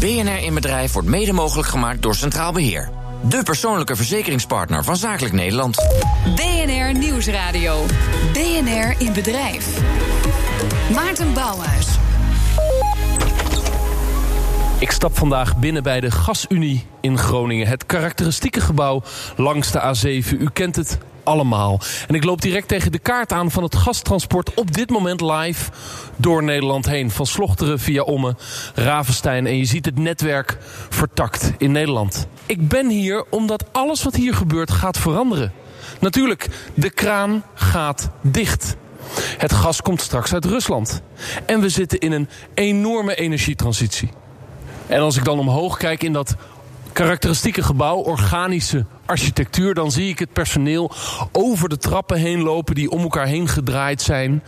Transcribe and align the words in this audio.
BNR 0.00 0.42
in 0.42 0.54
Bedrijf 0.54 0.92
wordt 0.92 1.08
mede 1.08 1.32
mogelijk 1.32 1.68
gemaakt 1.68 2.02
door 2.02 2.14
Centraal 2.14 2.52
Beheer. 2.52 2.90
De 3.22 3.42
persoonlijke 3.42 3.96
verzekeringspartner 3.96 4.84
van 4.84 4.96
Zakelijk 4.96 5.34
Nederland. 5.34 5.76
BNR 6.34 6.98
Nieuwsradio. 6.98 7.84
BNR 8.32 8.94
in 8.98 9.12
Bedrijf. 9.12 9.80
Maarten 10.94 11.34
Bouwhuis. 11.34 11.86
Ik 14.78 14.90
stap 14.90 15.16
vandaag 15.16 15.56
binnen 15.56 15.82
bij 15.82 16.00
de 16.00 16.10
Gasunie 16.10 16.86
in 17.00 17.18
Groningen. 17.18 17.66
Het 17.66 17.86
karakteristieke 17.86 18.60
gebouw 18.60 19.02
langs 19.36 19.70
de 19.70 19.80
A7. 19.80 20.28
U 20.38 20.48
kent 20.52 20.76
het 20.76 20.98
allemaal. 21.30 21.80
En 22.08 22.14
ik 22.14 22.24
loop 22.24 22.40
direct 22.40 22.68
tegen 22.68 22.92
de 22.92 22.98
kaart 22.98 23.32
aan 23.32 23.50
van 23.50 23.62
het 23.62 23.76
gastransport 23.76 24.54
op 24.54 24.74
dit 24.74 24.90
moment 24.90 25.20
live 25.20 25.70
door 26.16 26.42
Nederland 26.42 26.86
heen. 26.86 27.10
Van 27.10 27.26
Slochteren 27.26 27.78
via 27.78 28.02
Ommen, 28.02 28.38
Ravenstein 28.74 29.46
en 29.46 29.56
je 29.56 29.64
ziet 29.64 29.84
het 29.84 29.98
netwerk 29.98 30.58
vertakt 30.88 31.52
in 31.58 31.72
Nederland. 31.72 32.26
Ik 32.46 32.68
ben 32.68 32.88
hier 32.88 33.24
omdat 33.30 33.64
alles 33.72 34.02
wat 34.02 34.14
hier 34.14 34.34
gebeurt 34.34 34.70
gaat 34.70 34.98
veranderen. 34.98 35.52
Natuurlijk, 36.00 36.48
de 36.74 36.90
kraan 36.90 37.44
gaat 37.54 38.10
dicht. 38.20 38.76
Het 39.38 39.52
gas 39.52 39.82
komt 39.82 40.00
straks 40.00 40.32
uit 40.32 40.44
Rusland. 40.44 41.02
En 41.46 41.60
we 41.60 41.68
zitten 41.68 41.98
in 41.98 42.12
een 42.12 42.28
enorme 42.54 43.14
energietransitie. 43.14 44.10
En 44.86 45.00
als 45.00 45.16
ik 45.16 45.24
dan 45.24 45.38
omhoog 45.38 45.76
kijk 45.76 46.02
in 46.02 46.12
dat 46.12 46.34
karakteristieke 46.92 47.62
gebouw, 47.62 47.96
organische 47.96 48.84
architectuur, 49.10 49.74
dan 49.74 49.90
zie 49.90 50.08
ik 50.08 50.18
het 50.18 50.32
personeel 50.32 50.92
over 51.32 51.68
de 51.68 51.76
trappen 51.76 52.18
heen 52.18 52.42
lopen 52.42 52.74
die 52.74 52.90
om 52.90 53.02
elkaar 53.02 53.26
heen 53.26 53.48
gedraaid 53.48 54.02
zijn. 54.02 54.42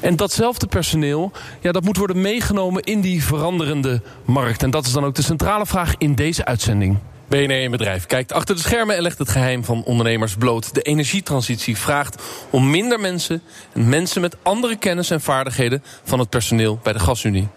En 0.00 0.16
datzelfde 0.16 0.66
personeel, 0.66 1.32
ja, 1.60 1.72
dat 1.72 1.84
moet 1.84 1.96
worden 1.96 2.20
meegenomen 2.20 2.82
in 2.82 3.00
die 3.00 3.24
veranderende 3.24 4.02
markt. 4.24 4.62
En 4.62 4.70
dat 4.70 4.86
is 4.86 4.92
dan 4.92 5.04
ook 5.04 5.14
de 5.14 5.22
centrale 5.22 5.66
vraag 5.66 5.94
in 5.98 6.14
deze 6.14 6.44
uitzending. 6.44 6.98
BNR 7.28 7.50
in 7.50 7.70
Bedrijf 7.70 8.06
kijkt 8.06 8.32
achter 8.32 8.54
de 8.54 8.60
schermen 8.60 8.96
en 8.96 9.02
legt 9.02 9.18
het 9.18 9.28
geheim 9.28 9.64
van 9.64 9.84
ondernemers 9.84 10.34
bloot. 10.34 10.74
De 10.74 10.82
energietransitie 10.82 11.76
vraagt 11.76 12.22
om 12.50 12.70
minder 12.70 13.00
mensen 13.00 13.42
en 13.72 13.88
mensen 13.88 14.20
met 14.20 14.36
andere 14.42 14.76
kennis 14.76 15.10
en 15.10 15.20
vaardigheden 15.20 15.82
van 16.04 16.18
het 16.18 16.28
personeel 16.28 16.80
bij 16.82 16.92
de 16.92 16.98
gasunie. 16.98 17.48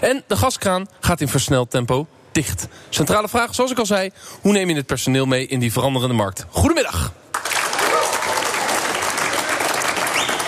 En 0.00 0.22
de 0.26 0.36
gaskraan 0.36 0.88
gaat 1.00 1.20
in 1.20 1.28
versneld 1.28 1.70
tempo 1.70 2.06
dicht. 2.32 2.68
Centrale 2.88 3.28
vraag, 3.28 3.54
zoals 3.54 3.70
ik 3.70 3.78
al 3.78 3.86
zei, 3.86 4.10
hoe 4.40 4.52
neem 4.52 4.68
je 4.68 4.74
het 4.74 4.86
personeel 4.86 5.26
mee 5.26 5.46
in 5.46 5.58
die 5.58 5.72
veranderende 5.72 6.14
markt? 6.14 6.46
Goedemiddag. 6.48 7.12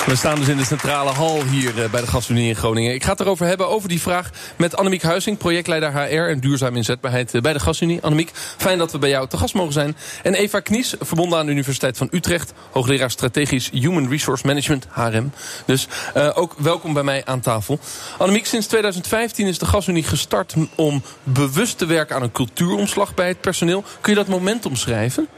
We 0.06 0.16
staan 0.16 0.38
dus 0.38 0.48
in 0.48 0.56
de 0.56 0.64
centrale 0.64 1.10
hal 1.10 1.42
hier 1.44 1.82
eh, 1.82 1.90
bij 1.90 2.00
de 2.00 2.06
Gasunie 2.06 2.48
in 2.48 2.56
Groningen. 2.56 2.94
Ik 2.94 3.04
ga 3.04 3.10
het 3.10 3.20
erover 3.20 3.46
hebben, 3.46 3.68
over 3.68 3.88
die 3.88 4.00
vraag 4.00 4.30
met 4.56 4.76
Annemiek 4.76 5.02
Huizing... 5.02 5.38
projectleider 5.38 5.92
HR 5.92 6.28
en 6.28 6.40
duurzame 6.40 6.76
inzetbaarheid 6.76 7.34
eh, 7.34 7.40
bij 7.40 7.52
de 7.52 7.60
Gasunie. 7.60 8.00
Annemiek, 8.02 8.30
fijn 8.56 8.78
dat 8.78 8.92
we 8.92 8.98
bij 8.98 9.08
jou 9.08 9.28
te 9.28 9.36
gast 9.36 9.54
mogen 9.54 9.72
zijn. 9.72 9.96
En 10.22 10.34
Eva 10.34 10.60
Knies, 10.60 10.94
verbonden 11.00 11.38
aan 11.38 11.46
de 11.46 11.52
Universiteit 11.52 11.96
van 11.96 12.08
Utrecht... 12.10 12.52
hoogleraar 12.70 13.10
strategisch 13.10 13.70
Human 13.70 14.08
Resource 14.08 14.46
Management, 14.46 14.86
HRM. 14.90 15.32
Dus 15.66 15.88
uh, 16.16 16.30
ook 16.34 16.54
welkom 16.58 16.92
bij 16.92 17.02
mij 17.02 17.22
aan 17.24 17.40
tafel. 17.40 17.78
Annemiek, 18.18 18.46
sinds 18.46 18.66
2015 18.66 19.46
is 19.46 19.58
de 19.58 19.66
Gasunie 19.66 20.04
gestart... 20.04 20.54
om 20.74 21.02
bewust 21.22 21.78
te 21.78 21.86
werken 21.86 22.16
aan 22.16 22.22
een 22.22 22.32
cultuuromslag 22.32 23.14
bij 23.14 23.28
het 23.28 23.40
personeel. 23.40 23.84
Kun 24.00 24.12
je 24.12 24.18
dat 24.18 24.28
moment 24.28 24.66
omschrijven? 24.66 25.28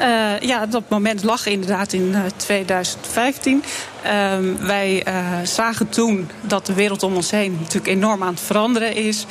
Uh, 0.00 0.40
ja, 0.40 0.66
dat 0.66 0.82
moment 0.88 1.22
lag 1.22 1.46
inderdaad 1.46 1.92
in 1.92 2.08
uh, 2.08 2.20
2015. 2.36 3.64
Uh, 4.04 4.10
wij 4.60 5.06
uh, 5.08 5.14
zagen 5.44 5.88
toen 5.88 6.30
dat 6.40 6.66
de 6.66 6.74
wereld 6.74 7.02
om 7.02 7.14
ons 7.14 7.30
heen 7.30 7.56
natuurlijk 7.60 7.86
enorm 7.86 8.22
aan 8.22 8.34
het 8.34 8.40
veranderen 8.40 8.94
is. 8.94 9.26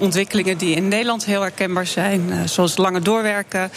Ontwikkelingen 0.00 0.58
die 0.58 0.74
in 0.74 0.88
Nederland 0.88 1.24
heel 1.24 1.40
herkenbaar 1.40 1.86
zijn, 1.86 2.48
zoals 2.48 2.76
lange 2.76 3.00
doorwerken, 3.00 3.70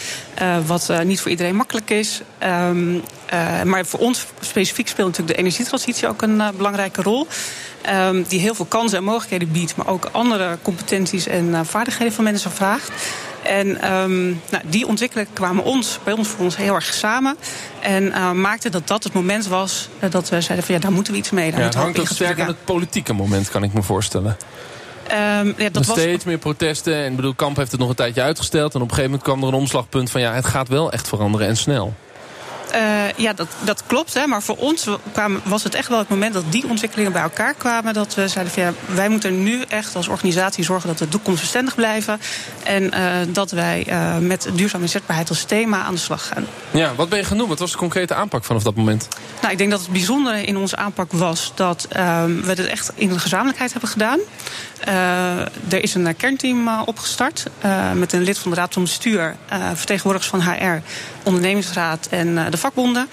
wat 0.66 0.92
niet 1.04 1.20
voor 1.20 1.30
iedereen 1.30 1.56
makkelijk 1.56 1.90
is. 1.90 2.20
Um, 2.68 3.02
maar 3.64 3.86
voor 3.86 4.00
ons 4.00 4.26
specifiek 4.40 4.88
speelt 4.88 5.08
natuurlijk 5.08 5.36
de 5.36 5.42
energietransitie 5.42 6.08
ook 6.08 6.22
een 6.22 6.42
belangrijke 6.56 7.02
rol. 7.02 7.26
Um, 7.90 8.24
die 8.28 8.40
heel 8.40 8.54
veel 8.54 8.64
kansen 8.64 8.98
en 8.98 9.04
mogelijkheden 9.04 9.52
biedt, 9.52 9.76
maar 9.76 9.86
ook 9.86 10.08
andere 10.12 10.58
competenties 10.62 11.26
en 11.26 11.66
vaardigheden 11.66 12.12
van 12.12 12.24
mensen 12.24 12.50
vraagt. 12.50 12.90
En 13.48 13.92
um, 13.92 14.40
nou, 14.50 14.62
die 14.66 14.86
ontwikkelingen 14.86 15.32
kwamen 15.32 15.64
ons, 15.64 15.98
bij 16.04 16.12
ons 16.12 16.28
voor 16.28 16.44
ons 16.44 16.56
heel 16.56 16.74
erg 16.74 16.94
samen. 16.94 17.36
En 17.80 18.04
uh, 18.04 18.32
maakte 18.32 18.70
dat 18.70 18.88
dat 18.88 19.04
het 19.04 19.12
moment 19.12 19.46
was 19.46 19.88
uh, 20.04 20.10
dat 20.10 20.28
we 20.28 20.40
zeiden 20.40 20.66
van 20.66 20.74
ja, 20.74 20.80
daar 20.80 20.92
moeten 20.92 21.12
we 21.12 21.18
iets 21.18 21.30
mee. 21.30 21.50
Daar 21.50 21.60
ja, 21.60 21.66
het 21.66 21.74
hangt 21.74 21.98
ook 21.98 22.06
sterk 22.06 22.40
aan 22.40 22.46
het 22.46 22.64
politieke 22.64 23.12
moment, 23.12 23.50
kan 23.50 23.62
ik 23.62 23.72
me 23.72 23.82
voorstellen. 23.82 24.36
Um, 25.12 25.54
ja, 25.56 25.68
dat 25.70 25.86
was... 25.86 25.98
Steeds 25.98 26.24
meer 26.24 26.38
protesten. 26.38 26.94
En 26.94 27.16
bedoel, 27.16 27.34
Kamp 27.34 27.56
heeft 27.56 27.70
het 27.70 27.80
nog 27.80 27.88
een 27.88 27.94
tijdje 27.94 28.22
uitgesteld. 28.22 28.74
En 28.74 28.80
op 28.80 28.88
een 28.88 28.94
gegeven 28.94 29.10
moment 29.10 29.22
kwam 29.22 29.42
er 29.42 29.48
een 29.48 29.60
omslagpunt 29.60 30.10
van 30.10 30.20
ja, 30.20 30.32
het 30.32 30.46
gaat 30.46 30.68
wel 30.68 30.92
echt 30.92 31.08
veranderen 31.08 31.46
en 31.46 31.56
snel. 31.56 31.94
Uh, 32.74 33.12
ja, 33.16 33.32
dat, 33.32 33.48
dat 33.64 33.82
klopt. 33.86 34.14
Hè, 34.14 34.26
maar 34.26 34.42
voor 34.42 34.56
ons 34.56 34.88
kwam, 35.12 35.40
was 35.44 35.62
het 35.62 35.74
echt 35.74 35.88
wel 35.88 35.98
het 35.98 36.08
moment 36.08 36.34
dat 36.34 36.44
die 36.48 36.68
ontwikkelingen 36.68 37.12
bij 37.12 37.22
elkaar 37.22 37.54
kwamen. 37.54 37.94
Dat 37.94 38.14
we 38.14 38.28
zeiden 38.28 38.52
van 38.52 38.62
ja, 38.62 38.72
wij 38.86 39.08
moeten 39.08 39.42
nu 39.42 39.62
echt 39.68 39.96
als 39.96 40.08
organisatie 40.08 40.64
zorgen 40.64 40.88
dat 40.88 40.98
we 40.98 41.08
toekomstbestendig 41.08 41.74
blijven. 41.74 42.20
En 42.64 42.82
uh, 42.82 42.90
dat 43.28 43.50
wij 43.50 43.86
uh, 43.88 44.18
met 44.18 44.48
duurzame 44.54 44.82
inzetbaarheid 44.82 45.28
als 45.28 45.44
thema 45.44 45.82
aan 45.82 45.94
de 45.94 46.00
slag 46.00 46.26
gaan. 46.26 46.46
Ja, 46.70 46.94
wat 46.94 47.08
ben 47.08 47.18
je 47.18 47.36
doen? 47.36 47.48
Wat 47.48 47.58
was 47.58 47.72
de 47.72 47.78
concrete 47.78 48.14
aanpak 48.14 48.44
vanaf 48.44 48.62
dat 48.62 48.74
moment? 48.74 49.08
Nou, 49.40 49.52
ik 49.52 49.58
denk 49.58 49.70
dat 49.70 49.80
het 49.80 49.90
bijzondere 49.90 50.42
in 50.42 50.56
onze 50.56 50.76
aanpak 50.76 51.12
was 51.12 51.52
dat 51.54 51.86
we 51.90 52.44
het 52.46 52.66
echt 52.66 52.92
in 52.94 53.08
de 53.08 53.18
gezamenlijkheid 53.18 53.72
hebben 53.72 53.90
gedaan. 53.90 54.18
er 55.68 55.82
is 55.82 55.94
een 55.94 56.16
kernteam 56.16 56.68
opgestart 56.84 57.46
met 57.94 58.12
een 58.12 58.22
lid 58.22 58.38
van 58.38 58.50
de 58.50 58.56
Raad 58.56 58.72
van 58.72 58.82
Bestuur, 58.82 59.36
vertegenwoordigers 59.74 60.30
van 60.30 60.40
HR, 60.40 60.82
ondernemingsraad 61.22 62.06
en 62.10 62.50
de 62.50 62.57
vakbonden. 62.58 63.08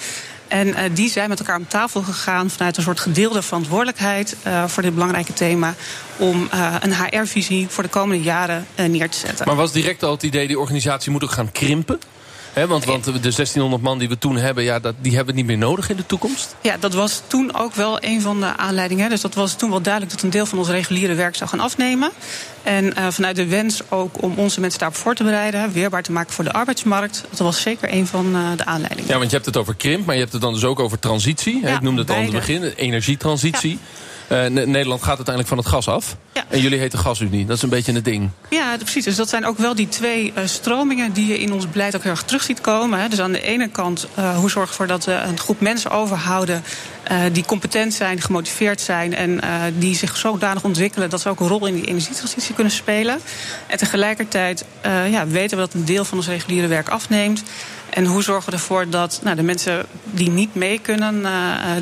En 0.47 0.67
uh, 0.67 0.75
die 0.93 1.09
zijn 1.09 1.29
met 1.29 1.39
elkaar 1.39 1.57
om 1.57 1.67
tafel 1.67 2.01
gegaan 2.01 2.49
vanuit 2.49 2.77
een 2.77 2.83
soort 2.83 2.99
gedeelde 2.99 3.41
verantwoordelijkheid 3.41 4.35
uh, 4.47 4.67
voor 4.67 4.83
dit 4.83 4.93
belangrijke 4.93 5.33
thema. 5.33 5.75
Om 6.17 6.49
uh, 6.53 6.75
een 6.79 6.95
HR-visie 6.95 7.67
voor 7.69 7.83
de 7.83 7.89
komende 7.89 8.23
jaren 8.23 8.67
neer 8.75 9.09
te 9.09 9.17
zetten. 9.17 9.47
Maar 9.47 9.55
was 9.55 9.71
direct 9.71 10.03
al 10.03 10.11
het 10.11 10.23
idee, 10.23 10.47
die 10.47 10.59
organisatie 10.59 11.11
moet 11.11 11.23
ook 11.23 11.31
gaan 11.31 11.51
krimpen? 11.51 11.99
He, 12.55 12.67
want, 12.67 12.85
want, 12.85 13.03
de 13.03 13.11
1600 13.11 13.81
man 13.81 13.97
die 13.97 14.09
we 14.09 14.17
toen 14.17 14.35
hebben, 14.35 14.63
ja, 14.63 14.79
dat, 14.79 14.95
die 15.01 15.15
hebben 15.15 15.33
we 15.33 15.39
niet 15.39 15.49
meer 15.49 15.57
nodig 15.57 15.89
in 15.89 15.95
de 15.95 16.05
toekomst? 16.05 16.55
Ja, 16.61 16.77
dat 16.77 16.93
was 16.93 17.21
toen 17.27 17.55
ook 17.55 17.75
wel 17.75 17.97
een 18.03 18.21
van 18.21 18.39
de 18.39 18.57
aanleidingen. 18.57 19.09
Dus 19.09 19.21
dat 19.21 19.33
was 19.33 19.55
toen 19.55 19.69
wel 19.69 19.81
duidelijk 19.81 20.13
dat 20.13 20.23
een 20.23 20.29
deel 20.29 20.45
van 20.45 20.57
ons 20.57 20.67
reguliere 20.67 21.13
werk 21.13 21.35
zou 21.35 21.49
gaan 21.49 21.59
afnemen. 21.59 22.11
En 22.65 22.85
uh, 22.85 23.07
vanuit 23.09 23.35
de 23.35 23.47
wens 23.47 23.81
ook 23.89 24.21
om 24.21 24.33
onze 24.35 24.59
mensen 24.59 24.79
daarop 24.79 24.97
voor 24.97 25.15
te 25.15 25.23
bereiden, 25.23 25.71
weerbaar 25.71 26.03
te 26.03 26.11
maken 26.11 26.33
voor 26.33 26.43
de 26.43 26.53
arbeidsmarkt. 26.53 27.23
Dat 27.29 27.39
was 27.39 27.61
zeker 27.61 27.93
een 27.93 28.07
van 28.07 28.35
uh, 28.35 28.47
de 28.57 28.65
aanleidingen. 28.65 29.07
Ja, 29.07 29.17
want 29.17 29.29
je 29.29 29.35
hebt 29.35 29.45
het 29.45 29.57
over 29.57 29.75
krimp, 29.75 30.05
maar 30.05 30.15
je 30.15 30.21
hebt 30.21 30.33
het 30.33 30.41
dan 30.41 30.53
dus 30.53 30.63
ook 30.63 30.79
over 30.79 30.99
transitie. 30.99 31.59
Ja, 31.61 31.75
ik 31.75 31.81
noemde 31.81 32.01
het 32.01 32.09
al 32.09 32.15
aan 32.15 32.23
het 32.23 32.31
begin, 32.31 32.63
energietransitie. 32.63 33.71
Ja. 33.71 33.77
Uh, 34.29 34.45
Nederland 34.65 35.03
gaat 35.03 35.15
uiteindelijk 35.15 35.47
van 35.47 35.57
het 35.57 35.67
gas 35.67 35.87
af. 35.87 36.15
Ja. 36.33 36.43
En 36.49 36.59
jullie 36.59 36.79
heten 36.79 36.99
Gasunie. 36.99 37.45
Dat 37.45 37.55
is 37.57 37.61
een 37.61 37.69
beetje 37.69 37.93
het 37.93 38.05
ding. 38.05 38.29
Ja, 38.49 38.75
precies. 38.77 39.03
Dus 39.03 39.15
dat 39.15 39.29
zijn 39.29 39.45
ook 39.45 39.57
wel 39.57 39.75
die 39.75 39.87
twee 39.87 40.33
uh, 40.37 40.43
stromingen 40.45 41.13
die 41.13 41.27
je 41.27 41.39
in 41.39 41.53
ons 41.53 41.69
beleid 41.69 41.95
ook 41.95 42.03
heel 42.03 42.11
erg 42.11 42.23
terug 42.23 42.43
ziet 42.43 42.61
komen. 42.61 42.99
Hè. 42.99 43.07
Dus 43.07 43.19
aan 43.19 43.31
de 43.31 43.41
ene 43.41 43.67
kant, 43.67 44.07
uh, 44.19 44.37
hoe 44.37 44.49
zorgen 44.49 44.77
we 44.77 44.83
ervoor 44.83 44.87
dat 44.87 45.05
we 45.05 45.29
een 45.29 45.39
groep 45.39 45.59
mensen 45.59 45.91
overhouden 45.91 46.63
die 47.31 47.45
competent 47.45 47.93
zijn, 47.93 48.21
gemotiveerd 48.21 48.81
zijn 48.81 49.15
en 49.15 49.39
die 49.77 49.95
zich 49.95 50.17
zodanig 50.17 50.63
ontwikkelen 50.63 51.09
dat 51.09 51.21
ze 51.21 51.29
ook 51.29 51.39
een 51.39 51.47
rol 51.47 51.65
in 51.65 51.73
die 51.73 51.85
energietransitie 51.85 52.53
kunnen 52.55 52.73
spelen. 52.73 53.19
En 53.67 53.77
tegelijkertijd 53.77 54.65
ja, 55.09 55.27
weten 55.27 55.57
we 55.57 55.63
dat 55.63 55.73
een 55.73 55.85
deel 55.85 56.05
van 56.05 56.17
ons 56.17 56.27
reguliere 56.27 56.67
werk 56.67 56.89
afneemt. 56.89 57.43
En 57.89 58.05
hoe 58.05 58.23
zorgen 58.23 58.49
we 58.49 58.51
ervoor 58.57 58.89
dat 58.89 59.19
nou, 59.23 59.35
de 59.35 59.43
mensen 59.43 59.85
die 60.03 60.29
niet 60.29 60.55
mee 60.55 60.79
kunnen 60.79 61.21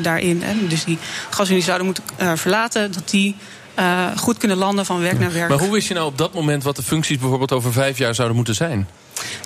daarin, 0.02 0.42
hè, 0.42 0.66
dus 0.66 0.84
die 0.84 0.98
gasunie 1.30 1.62
zouden 1.62 1.86
moeten 1.86 2.38
verlaten, 2.38 2.92
dat 2.92 3.10
die 3.10 3.36
goed 4.16 4.38
kunnen 4.38 4.56
landen 4.56 4.86
van 4.86 5.00
werk 5.00 5.18
naar 5.18 5.32
werk. 5.32 5.48
Maar 5.48 5.58
hoe 5.58 5.72
wist 5.72 5.88
je 5.88 5.94
nou 5.94 6.06
op 6.06 6.18
dat 6.18 6.34
moment 6.34 6.62
wat 6.62 6.76
de 6.76 6.82
functies 6.82 7.18
bijvoorbeeld 7.18 7.52
over 7.52 7.72
vijf 7.72 7.98
jaar 7.98 8.14
zouden 8.14 8.36
moeten 8.36 8.54
zijn? 8.54 8.88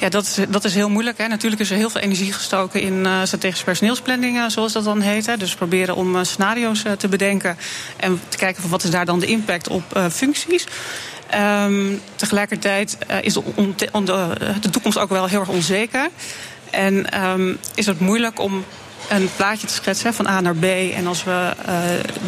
Ja, 0.01 0.09
dat 0.09 0.25
is, 0.25 0.39
dat 0.49 0.65
is 0.65 0.75
heel 0.75 0.89
moeilijk. 0.89 1.19
Hè. 1.19 1.27
Natuurlijk 1.27 1.61
is 1.63 1.71
er 1.71 1.77
heel 1.77 1.91
veel 1.91 2.01
energie 2.01 2.33
gestoken 2.33 2.81
in 2.81 2.95
uh, 3.05 3.21
strategische 3.25 3.65
personeelsplanning, 3.65 4.37
uh, 4.37 4.49
zoals 4.49 4.73
dat 4.73 4.85
dan 4.85 5.01
heet. 5.01 5.27
Hè. 5.27 5.37
Dus 5.37 5.55
proberen 5.55 5.95
om 5.95 6.17
uh, 6.17 6.23
scenario's 6.23 6.83
te 6.99 7.09
bedenken 7.09 7.57
en 7.97 8.21
te 8.29 8.37
kijken 8.37 8.63
van 8.63 8.71
wat 8.71 8.83
is 8.83 8.91
daar 8.91 9.05
dan 9.05 9.21
de 9.21 9.27
impact 9.27 9.69
op 9.69 10.09
functies. 10.11 10.67
Um, 11.65 12.01
tegelijkertijd 12.17 12.99
is 13.23 13.35
de, 13.35 14.71
toekomst 14.71 14.99
ook 14.99 15.09
wel 15.09 15.27
heel 15.27 15.41
erg 15.41 15.49
onzeker. 15.49 16.09
En 16.71 17.23
um, 17.25 17.59
is 17.75 17.87
het 17.87 18.01
moeilijk 18.01 18.41
om 18.41 18.65
een 19.09 19.31
plaatje 19.37 19.67
te 19.67 19.73
schetsen 19.73 20.15
van 20.15 20.27
A 20.27 20.41
naar 20.41 20.55
B. 20.55 20.65
En 20.65 21.07
als 21.07 21.25
we 21.25 21.53
uh, 21.69 21.75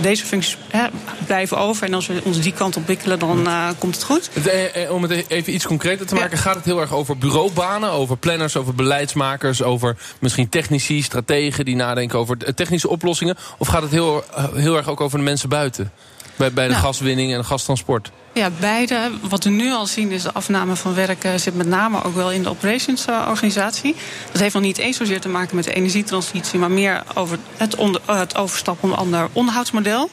deze 0.00 0.24
functies 0.24 0.56
hè, 0.68 0.86
blijven 1.26 1.58
over 1.58 1.86
en 1.86 1.94
als 1.94 2.06
we 2.06 2.20
ons 2.24 2.40
die 2.40 2.52
kant 2.52 2.76
ontwikkelen, 2.76 3.18
dan 3.18 3.46
uh, 3.46 3.68
komt 3.78 3.94
het 3.94 4.04
goed. 4.04 4.30
Eh, 4.44 4.90
om 4.90 5.02
het 5.02 5.10
e-, 5.10 5.24
even 5.28 5.54
iets 5.54 5.66
concreter 5.66 6.06
te 6.06 6.14
maken, 6.14 6.36
ja. 6.36 6.42
gaat 6.42 6.54
het 6.54 6.64
heel 6.64 6.80
erg 6.80 6.92
over 6.92 7.18
bureaubanen, 7.18 7.90
over 7.90 8.16
planners, 8.16 8.56
over 8.56 8.74
beleidsmakers, 8.74 9.62
over 9.62 9.96
misschien 10.18 10.48
technici, 10.48 11.02
strategen 11.02 11.64
die 11.64 11.76
nadenken 11.76 12.18
over 12.18 12.54
technische 12.54 12.88
oplossingen? 12.88 13.36
Of 13.58 13.68
gaat 13.68 13.82
het 13.82 13.90
heel, 13.90 14.24
heel 14.54 14.76
erg 14.76 14.88
ook 14.88 15.00
over 15.00 15.18
de 15.18 15.24
mensen 15.24 15.48
buiten? 15.48 15.92
Bij, 16.36 16.52
bij 16.52 16.66
de 16.66 16.72
nou, 16.72 16.84
gaswinning 16.84 17.34
en 17.34 17.44
gastransport? 17.44 18.10
Ja, 18.40 18.50
beide. 18.60 19.10
Wat 19.28 19.44
we 19.44 19.50
nu 19.50 19.72
al 19.72 19.86
zien 19.86 20.10
is 20.10 20.22
de 20.22 20.32
afname 20.32 20.76
van 20.76 20.94
werk 20.94 21.28
zit 21.36 21.54
met 21.56 21.66
name 21.66 22.04
ook 22.04 22.14
wel 22.14 22.32
in 22.32 22.42
de 22.42 22.48
operations-organisatie. 22.48 23.94
Dat 24.32 24.40
heeft 24.40 24.54
nog 24.54 24.62
niet 24.62 24.78
eens 24.78 24.96
zozeer 24.96 25.20
te 25.20 25.28
maken 25.28 25.56
met 25.56 25.64
de 25.64 25.72
energietransitie, 25.72 26.58
maar 26.58 26.70
meer 26.70 27.02
over 27.14 27.38
het, 27.56 27.76
onder, 27.76 28.00
het 28.06 28.36
overstappen 28.36 28.88
op 28.88 28.94
een 28.94 29.00
ander 29.00 29.28
onderhoudsmodel. 29.32 30.10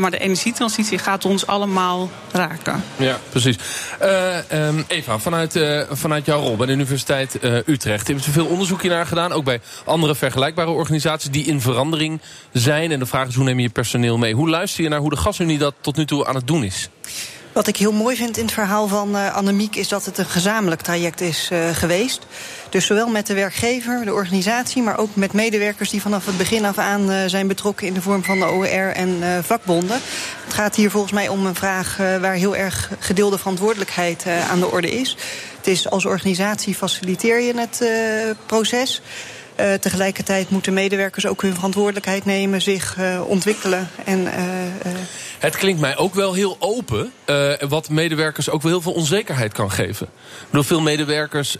Maar 0.00 0.10
de 0.10 0.18
energietransitie 0.18 0.98
gaat 0.98 1.24
ons 1.24 1.46
allemaal 1.46 2.10
raken. 2.32 2.84
Ja, 2.96 3.18
precies. 3.30 3.56
Um, 4.52 4.84
Eva, 4.88 5.18
vanuit, 5.18 5.60
vanuit 5.90 6.26
jouw 6.26 6.40
rol 6.40 6.56
bij 6.56 6.66
de 6.66 6.72
Universiteit 6.72 7.38
Utrecht... 7.66 8.06
hebben 8.06 8.24
ze 8.24 8.30
veel 8.30 8.46
onderzoek 8.46 8.82
hiernaar 8.82 9.06
gedaan. 9.06 9.32
Ook 9.32 9.44
bij 9.44 9.60
andere 9.84 10.14
vergelijkbare 10.14 10.70
organisaties 10.70 11.30
die 11.30 11.44
in 11.44 11.60
verandering 11.60 12.20
zijn. 12.52 12.92
En 12.92 12.98
de 12.98 13.06
vraag 13.06 13.28
is, 13.28 13.34
hoe 13.34 13.44
neem 13.44 13.60
je 13.60 13.68
personeel 13.68 14.18
mee? 14.18 14.34
Hoe 14.34 14.48
luister 14.48 14.82
je 14.82 14.88
naar 14.88 15.00
hoe 15.00 15.10
de 15.10 15.16
gasunie 15.16 15.58
dat 15.58 15.74
tot 15.80 15.96
nu 15.96 16.04
toe 16.04 16.26
aan 16.26 16.34
het 16.34 16.46
doen 16.46 16.64
is? 16.64 16.88
Wat 17.56 17.66
ik 17.66 17.76
heel 17.76 17.92
mooi 17.92 18.16
vind 18.16 18.36
in 18.36 18.44
het 18.44 18.52
verhaal 18.52 18.88
van 18.88 19.16
uh, 19.16 19.34
Annemiek... 19.34 19.76
is 19.76 19.88
dat 19.88 20.04
het 20.04 20.18
een 20.18 20.26
gezamenlijk 20.26 20.80
traject 20.80 21.20
is 21.20 21.48
uh, 21.52 21.68
geweest. 21.72 22.26
Dus 22.70 22.86
zowel 22.86 23.08
met 23.08 23.26
de 23.26 23.34
werkgever, 23.34 24.04
de 24.04 24.12
organisatie... 24.12 24.82
maar 24.82 24.98
ook 24.98 25.14
met 25.14 25.32
medewerkers 25.32 25.90
die 25.90 26.02
vanaf 26.02 26.26
het 26.26 26.36
begin 26.36 26.64
af 26.64 26.78
aan 26.78 27.10
uh, 27.10 27.18
zijn 27.26 27.46
betrokken... 27.46 27.86
in 27.86 27.94
de 27.94 28.02
vorm 28.02 28.24
van 28.24 28.38
de 28.38 28.52
OER 28.52 28.92
en 28.92 29.44
vakbonden. 29.44 30.00
Het 30.44 30.54
gaat 30.54 30.76
hier 30.76 30.90
volgens 30.90 31.12
mij 31.12 31.28
om 31.28 31.46
een 31.46 31.54
vraag 31.54 31.96
waar 31.96 32.34
heel 32.34 32.56
erg 32.56 32.90
gedeelde 32.98 33.38
verantwoordelijkheid 33.38 34.26
aan 34.50 34.60
de 34.60 34.70
orde 34.70 34.90
is. 34.90 35.16
Het 35.56 35.66
is 35.66 35.90
als 35.90 36.04
organisatie 36.04 36.74
faciliteer 36.74 37.40
je 37.40 37.54
het 37.58 37.84
proces... 38.46 39.02
Uh, 39.60 39.72
tegelijkertijd 39.72 40.50
moeten 40.50 40.72
medewerkers 40.72 41.26
ook 41.26 41.42
hun 41.42 41.54
verantwoordelijkheid 41.54 42.24
nemen, 42.24 42.62
zich 42.62 42.96
uh, 42.98 43.20
ontwikkelen. 43.26 43.88
En, 44.04 44.20
uh, 44.20 44.30
het 45.38 45.56
klinkt 45.56 45.80
mij 45.80 45.96
ook 45.96 46.14
wel 46.14 46.34
heel 46.34 46.56
open, 46.58 47.12
wat 47.68 47.88
medewerkers 47.88 48.50
ook 48.50 48.62
wel 48.62 48.72
heel 48.72 48.80
veel 48.80 48.92
onzekerheid 48.92 49.52
kan 49.52 49.70
geven. 49.70 50.08
Ik 50.52 50.64
veel 50.64 50.80
medewerkers 50.80 51.56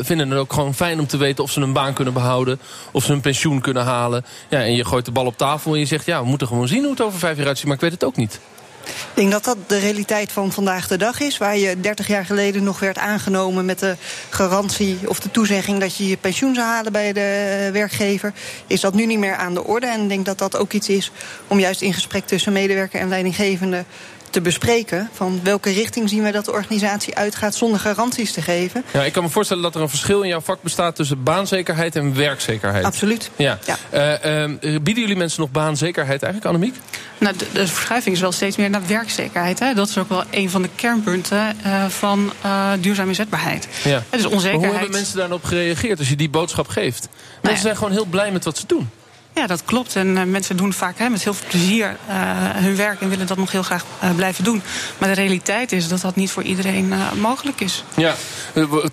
vinden 0.00 0.30
het 0.30 0.38
ook 0.38 0.52
gewoon 0.52 0.74
fijn 0.74 0.98
om 0.98 1.06
te 1.06 1.16
weten 1.16 1.44
of 1.44 1.50
ze 1.50 1.60
een 1.60 1.72
baan 1.72 1.94
kunnen 1.94 2.14
behouden, 2.14 2.60
of 2.92 3.04
ze 3.04 3.12
een 3.12 3.20
pensioen 3.20 3.60
kunnen 3.60 3.84
halen. 3.84 4.24
Ja, 4.48 4.58
en 4.62 4.74
je 4.74 4.84
gooit 4.84 5.04
de 5.04 5.10
bal 5.10 5.26
op 5.26 5.36
tafel 5.36 5.72
en 5.72 5.78
je 5.78 5.86
zegt, 5.86 6.06
ja, 6.06 6.22
we 6.22 6.28
moeten 6.28 6.46
gewoon 6.46 6.68
zien 6.68 6.82
hoe 6.82 6.90
het 6.90 7.00
over 7.00 7.18
vijf 7.18 7.36
jaar 7.36 7.46
uitziet, 7.46 7.66
maar 7.66 7.74
ik 7.74 7.80
weet 7.80 7.92
het 7.92 8.04
ook 8.04 8.16
niet. 8.16 8.40
Ik 8.88 9.14
denk 9.14 9.30
dat 9.30 9.44
dat 9.44 9.56
de 9.66 9.78
realiteit 9.78 10.32
van 10.32 10.52
vandaag 10.52 10.88
de 10.88 10.96
dag 10.96 11.20
is. 11.20 11.38
Waar 11.38 11.56
je 11.56 11.80
30 11.80 12.06
jaar 12.06 12.24
geleden 12.24 12.62
nog 12.62 12.80
werd 12.80 12.98
aangenomen 12.98 13.64
met 13.64 13.78
de 13.78 13.96
garantie 14.30 14.98
of 15.06 15.20
de 15.20 15.30
toezegging 15.30 15.80
dat 15.80 15.96
je 15.96 16.08
je 16.08 16.16
pensioen 16.16 16.54
zou 16.54 16.66
halen 16.66 16.92
bij 16.92 17.12
de 17.12 17.70
werkgever, 17.72 18.32
is 18.66 18.80
dat 18.80 18.94
nu 18.94 19.06
niet 19.06 19.18
meer 19.18 19.36
aan 19.36 19.54
de 19.54 19.64
orde. 19.64 19.86
En 19.86 20.02
ik 20.02 20.08
denk 20.08 20.26
dat 20.26 20.38
dat 20.38 20.56
ook 20.56 20.72
iets 20.72 20.88
is 20.88 21.10
om 21.46 21.58
juist 21.60 21.80
in 21.80 21.94
gesprek 21.94 22.26
tussen 22.26 22.52
medewerker 22.52 23.00
en 23.00 23.08
leidinggevende 23.08 23.84
te 24.30 24.40
bespreken. 24.40 25.10
Van 25.12 25.40
welke 25.42 25.70
richting 25.70 26.08
zien 26.08 26.22
we 26.22 26.30
dat 26.30 26.44
de 26.44 26.52
organisatie 26.52 27.14
uitgaat 27.14 27.54
zonder 27.54 27.80
garanties 27.80 28.32
te 28.32 28.42
geven. 28.42 28.84
Ja, 28.92 29.04
ik 29.04 29.12
kan 29.12 29.22
me 29.22 29.28
voorstellen 29.28 29.62
dat 29.62 29.74
er 29.74 29.80
een 29.80 29.88
verschil 29.88 30.22
in 30.22 30.28
jouw 30.28 30.40
vak 30.40 30.62
bestaat 30.62 30.96
tussen 30.96 31.22
baanzekerheid 31.22 31.96
en 31.96 32.14
werkzekerheid. 32.14 32.84
Absoluut. 32.84 33.30
Ja. 33.36 33.58
ja. 33.66 33.76
Uh, 34.24 34.42
uh, 34.42 34.80
bieden 34.82 35.02
jullie 35.02 35.16
mensen 35.16 35.40
nog 35.40 35.50
baanzekerheid 35.50 36.22
eigenlijk, 36.22 36.54
Annemiek? 36.54 36.76
Nou, 37.18 37.36
de, 37.36 37.46
de, 37.52 37.66
verschuiving 37.66 38.14
is 38.14 38.20
wel 38.20 38.32
steeds 38.32 38.56
meer 38.56 38.70
naar 38.70 38.86
werkzekerheid. 38.86 39.58
Hè. 39.58 39.74
Dat 39.74 39.88
is 39.88 39.98
ook 39.98 40.08
wel 40.08 40.24
een 40.30 40.50
van 40.50 40.62
de 40.62 40.68
kernpunten 40.74 41.56
uh, 41.66 41.84
van 41.84 42.32
duurzame 42.80 43.08
inzetbaarheid. 43.08 43.68
Ja. 43.84 44.02
Onzekerheid. 44.12 44.42
Maar 44.42 44.52
hoe 44.52 44.64
hebben 44.64 44.90
mensen 44.90 45.16
daarop 45.16 45.44
gereageerd 45.44 45.98
als 45.98 46.08
je 46.08 46.16
die 46.16 46.30
boodschap 46.30 46.68
geeft? 46.68 47.08
Mensen 47.08 47.40
nou 47.42 47.54
ja. 47.54 47.60
zijn 47.60 47.76
gewoon 47.76 47.92
heel 47.92 48.04
blij 48.04 48.32
met 48.32 48.44
wat 48.44 48.58
ze 48.58 48.66
doen. 48.66 48.90
Ja, 49.38 49.46
dat 49.46 49.64
klopt. 49.64 49.96
En 49.96 50.16
uh, 50.16 50.22
mensen 50.22 50.56
doen 50.56 50.72
vaak 50.72 50.98
hè, 50.98 51.08
met 51.08 51.24
heel 51.24 51.34
veel 51.34 51.48
plezier 51.48 51.96
uh, 52.08 52.14
hun 52.54 52.76
werk 52.76 53.00
en 53.00 53.08
willen 53.08 53.26
dat 53.26 53.36
nog 53.36 53.52
heel 53.52 53.62
graag 53.62 53.84
uh, 54.04 54.14
blijven 54.14 54.44
doen. 54.44 54.62
Maar 54.98 55.08
de 55.08 55.14
realiteit 55.14 55.72
is 55.72 55.88
dat 55.88 56.00
dat 56.00 56.16
niet 56.16 56.30
voor 56.30 56.42
iedereen 56.42 56.92
mogelijk 57.20 57.60
is. 57.60 57.84
Ja, 57.96 58.14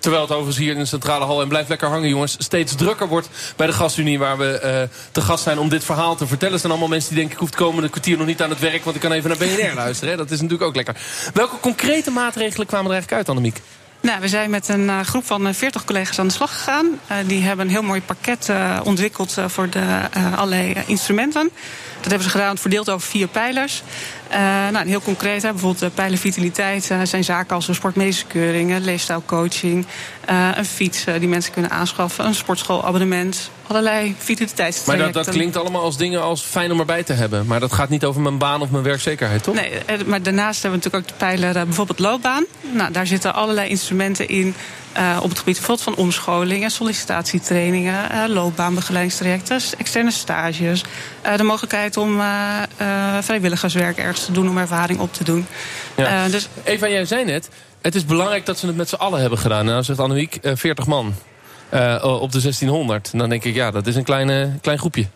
terwijl 0.00 0.22
het 0.22 0.30
overigens 0.30 0.56
hier 0.56 0.72
in 0.72 0.78
de 0.78 0.84
centrale 0.84 1.24
hal 1.24 1.42
en 1.42 1.48
blijf 1.48 1.68
lekker 1.68 1.88
hangen 1.88 2.08
jongens, 2.08 2.36
steeds 2.38 2.74
drukker 2.74 3.08
wordt 3.08 3.28
bij 3.56 3.66
de 3.66 3.72
Gasunie 3.72 4.18
waar 4.18 4.38
we 4.38 4.88
te 5.12 5.20
gast 5.20 5.42
zijn 5.42 5.58
om 5.58 5.68
dit 5.68 5.84
verhaal 5.84 6.16
te 6.16 6.26
vertellen. 6.26 6.54
Er 6.54 6.60
zijn 6.60 6.72
allemaal 6.72 6.90
mensen 6.90 7.08
die 7.08 7.18
denken 7.18 7.34
ik 7.34 7.40
hoef 7.40 7.50
het 7.50 7.58
komende 7.58 7.88
kwartier 7.88 8.16
nog 8.16 8.26
niet 8.26 8.42
aan 8.42 8.50
het 8.50 8.60
werk, 8.60 8.84
want 8.84 8.96
ik 8.96 9.02
kan 9.02 9.12
even 9.12 9.28
naar 9.28 9.38
BNR 9.38 9.74
luisteren. 9.84 10.10
Hè. 10.10 10.16
Dat 10.16 10.30
is 10.30 10.40
natuurlijk 10.40 10.68
ook 10.68 10.76
lekker. 10.76 10.96
Welke 11.34 11.60
concrete 11.60 12.10
maatregelen 12.10 12.66
kwamen 12.66 12.86
er 12.86 12.92
eigenlijk 12.92 13.18
uit, 13.20 13.28
Annemiek? 13.28 13.62
Nou, 14.06 14.20
we 14.20 14.28
zijn 14.28 14.50
met 14.50 14.68
een 14.68 14.84
uh, 14.84 15.00
groep 15.00 15.26
van 15.26 15.54
40 15.54 15.84
collega's 15.84 16.18
aan 16.18 16.26
de 16.26 16.32
slag 16.32 16.52
gegaan. 16.52 16.86
Uh, 16.86 17.16
die 17.26 17.42
hebben 17.42 17.66
een 17.66 17.72
heel 17.72 17.82
mooi 17.82 18.02
pakket 18.02 18.50
ontwikkeld 18.82 19.36
voor 19.46 19.70
de, 19.70 20.00
allerlei 20.36 20.74
instrumenten. 20.86 21.50
Dat 22.06 22.14
hebben 22.14 22.32
ze 22.32 22.38
gedaan, 22.38 22.58
verdeeld 22.58 22.90
over 22.90 23.08
vier 23.08 23.28
pijlers. 23.28 23.82
Uh, 24.30 24.36
nou, 24.68 24.88
heel 24.88 25.00
concreet, 25.00 25.42
hè, 25.42 25.50
bijvoorbeeld 25.50 25.82
uh, 25.82 25.88
pijlen 25.94 26.18
vitaliteit 26.18 26.90
uh, 26.90 27.00
zijn 27.02 27.24
zaken 27.24 27.54
als 27.54 27.68
sportmedische 27.74 28.26
keuringen, 28.26 28.84
leefstijlcoaching, 28.84 29.86
een 30.54 30.64
fiets 30.64 31.04
die 31.18 31.28
mensen 31.28 31.52
kunnen 31.52 31.70
aanschaffen, 31.70 32.24
een 32.24 32.34
sportschoolabonnement, 32.34 33.50
allerlei 33.66 34.14
vitaliteitstrajecten. 34.18 35.04
Maar 35.04 35.12
dat, 35.12 35.24
dat, 35.24 35.34
klinkt 35.34 35.56
allemaal 35.56 35.82
als 35.82 35.96
dingen 35.96 36.22
als 36.22 36.42
fijn 36.42 36.72
om 36.72 36.78
erbij 36.78 37.02
te 37.02 37.12
hebben. 37.12 37.46
Maar 37.46 37.60
dat 37.60 37.72
gaat 37.72 37.88
niet 37.88 38.04
over 38.04 38.20
mijn 38.20 38.38
baan 38.38 38.60
of 38.60 38.70
mijn 38.70 38.84
werkzekerheid, 38.84 39.42
toch? 39.42 39.54
Nee, 39.54 39.70
maar 40.06 40.22
daarnaast 40.22 40.62
hebben 40.62 40.80
we 40.80 40.86
natuurlijk 40.86 41.12
ook 41.12 41.18
de 41.18 41.24
pijler 41.26 41.52
bijvoorbeeld 41.52 41.98
loopbaan. 41.98 42.44
Nou, 42.60 42.92
daar 42.92 43.06
zitten 43.06 43.34
allerlei 43.34 43.68
instrumenten 43.68 44.28
in 44.28 44.54
uh, 44.98 45.18
op 45.22 45.28
het 45.28 45.38
gebied 45.38 45.60
van 45.60 45.96
omscholing 45.96 46.70
sollicitatietrainingen, 46.70 48.12
uh, 48.12 48.24
loopbaanbegeleidingstrajecten, 48.28 49.60
externe 49.78 50.10
stages. 50.10 50.84
Uh, 51.26 51.36
de 51.36 51.42
mogelijkheid 51.42 51.96
om 51.96 52.20
vrijwilligerswerk 53.20 53.98
ergens 53.98 54.24
te 54.24 54.32
doen 54.32 54.48
om 54.48 54.58
ervaring 54.58 55.00
op 55.00 55.12
te 55.12 55.24
doen. 55.24 55.46
Ja. 55.96 56.28
dus... 56.28 56.48
Eva, 56.64 56.88
jij 56.88 57.04
zei 57.04 57.24
net, 57.24 57.48
het 57.80 57.94
is 57.94 58.04
belangrijk 58.04 58.46
dat 58.46 58.58
ze 58.58 58.66
het 58.66 58.76
met 58.76 58.88
z'n 58.88 58.94
allen 58.94 59.20
hebben 59.20 59.38
gedaan. 59.38 59.64
Nou 59.64 59.82
zegt 59.82 59.98
Annemiek, 59.98 60.38
40 60.42 60.86
man 60.86 61.14
op 62.02 62.32
de 62.32 62.40
1600. 62.40 63.10
Dan 63.12 63.28
denk 63.28 63.44
ik, 63.44 63.54
ja, 63.54 63.70
dat 63.70 63.86
is 63.86 63.96
een 63.96 64.04
kleine, 64.04 64.58
klein 64.60 64.78
groepje. 64.78 65.06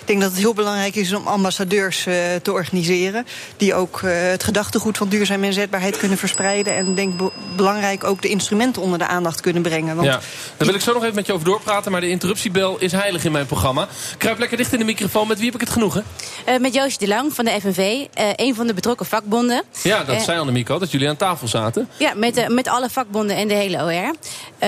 Ik 0.00 0.06
denk 0.06 0.20
dat 0.20 0.30
het 0.30 0.40
heel 0.40 0.54
belangrijk 0.54 0.94
is 0.94 1.12
om 1.12 1.26
ambassadeurs 1.26 2.06
uh, 2.06 2.14
te 2.42 2.52
organiseren. 2.52 3.26
Die 3.56 3.74
ook 3.74 4.00
uh, 4.00 4.10
het 4.12 4.44
gedachtegoed 4.44 4.96
van 4.96 5.08
duurzame 5.08 5.46
inzetbaarheid 5.46 5.96
kunnen 5.96 6.18
verspreiden. 6.18 6.76
En 6.76 6.94
denk 6.94 7.16
be 7.16 7.30
belangrijk 7.56 8.04
ook 8.04 8.22
de 8.22 8.28
instrumenten 8.28 8.82
onder 8.82 8.98
de 8.98 9.06
aandacht 9.06 9.40
kunnen 9.40 9.62
brengen. 9.62 9.96
Want 9.96 10.08
ja, 10.08 10.20
daar 10.56 10.66
wil 10.66 10.74
ik 10.74 10.80
zo 10.80 10.92
nog 10.92 11.02
even 11.02 11.14
met 11.14 11.26
je 11.26 11.32
over 11.32 11.44
doorpraten. 11.44 11.92
Maar 11.92 12.00
de 12.00 12.08
interruptiebel 12.08 12.76
is 12.78 12.92
heilig 12.92 13.24
in 13.24 13.32
mijn 13.32 13.46
programma. 13.46 13.88
Kruip 14.18 14.38
lekker 14.38 14.56
dicht 14.56 14.72
in 14.72 14.78
de 14.78 14.84
microfoon. 14.84 15.28
Met 15.28 15.36
wie 15.36 15.46
heb 15.46 15.54
ik 15.54 15.60
het 15.60 15.70
genoegen? 15.70 16.04
Uh, 16.48 16.58
met 16.58 16.74
Joost 16.74 17.00
de 17.00 17.08
Lang 17.08 17.34
van 17.34 17.44
de 17.44 17.60
FNV. 17.60 18.06
een 18.36 18.54
van 18.54 18.66
de 18.66 18.74
betrokken 18.74 19.06
vakbonden. 19.06 19.62
Ja, 19.82 20.04
dat 20.04 20.22
zei 20.22 20.38
Annemiek 20.38 20.68
al. 20.68 20.78
Dat 20.78 20.90
jullie 20.90 21.08
aan 21.08 21.16
tafel 21.16 21.48
zaten. 21.48 21.88
Ja, 21.98 22.12
met, 22.14 22.48
met 22.48 22.68
alle 22.68 22.90
vakbonden 22.90 23.36
en 23.36 23.48
de 23.48 23.54
hele 23.54 23.82
OR. 23.84 24.14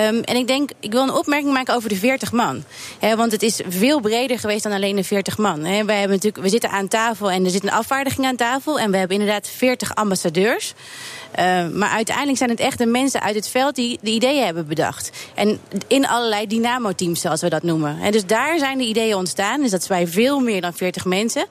Um, 0.01 0.21
en 0.21 0.37
ik 0.37 0.47
denk, 0.47 0.71
ik 0.81 0.93
wil 0.93 1.03
een 1.03 1.13
opmerking 1.13 1.53
maken 1.53 1.75
over 1.75 1.89
de 1.89 1.97
40 1.97 2.33
man. 2.33 2.65
want 3.01 3.33
het 3.33 3.43
is 3.43 3.61
veel 3.69 4.01
breder 4.01 4.39
geweest 4.39 4.63
dan 4.63 4.73
alleen 4.73 4.97
de 4.97 5.05
40 5.11 5.39
man. 5.39 5.65
Hè. 5.65 5.85
Wij 5.85 5.99
hebben 5.99 6.17
natuurlijk, 6.17 6.45
we 6.45 6.49
zitten 6.49 6.71
aan 6.71 6.89
tafel 6.89 7.31
en 7.31 7.45
er 7.45 7.51
zit 7.51 7.63
een 7.63 7.71
afvaardiging 7.71 8.27
aan 8.27 8.37
tafel. 8.37 8.81
En 8.81 8.91
we 8.91 8.97
hebben 8.97 9.17
inderdaad 9.17 9.49
40 9.49 9.95
ambassadeurs. 9.95 10.75
Uh, 11.39 11.69
maar 11.69 11.91
uiteindelijk 11.91 12.39
zijn 12.39 12.51
het 12.51 12.61
echt 12.61 12.79
de 12.79 12.87
mensen 12.87 13.23
uit 13.23 13.35
het 13.35 13.49
veld 13.49 13.75
die 13.75 13.99
de 14.03 14.11
ideeën 14.11 14.45
hebben 14.45 14.67
bedacht. 14.67 15.11
En 15.35 15.59
in 15.87 16.07
allerlei 16.07 16.47
dynamo-teams, 16.47 17.21
zoals 17.21 17.41
we 17.41 17.49
dat 17.49 17.63
noemen. 17.63 17.99
En 18.03 18.13
dus 18.13 18.27
daar 18.27 18.59
zijn 18.59 18.79
de 18.79 18.85
ideeën 18.85 19.15
ontstaan. 19.15 19.61
Dus 19.61 19.71
dat 19.71 19.81
is 19.81 19.87
bij 19.87 20.07
veel 20.07 20.41
meer 20.41 20.61
dan 20.61 20.73
40 20.73 21.05
mensen. 21.05 21.47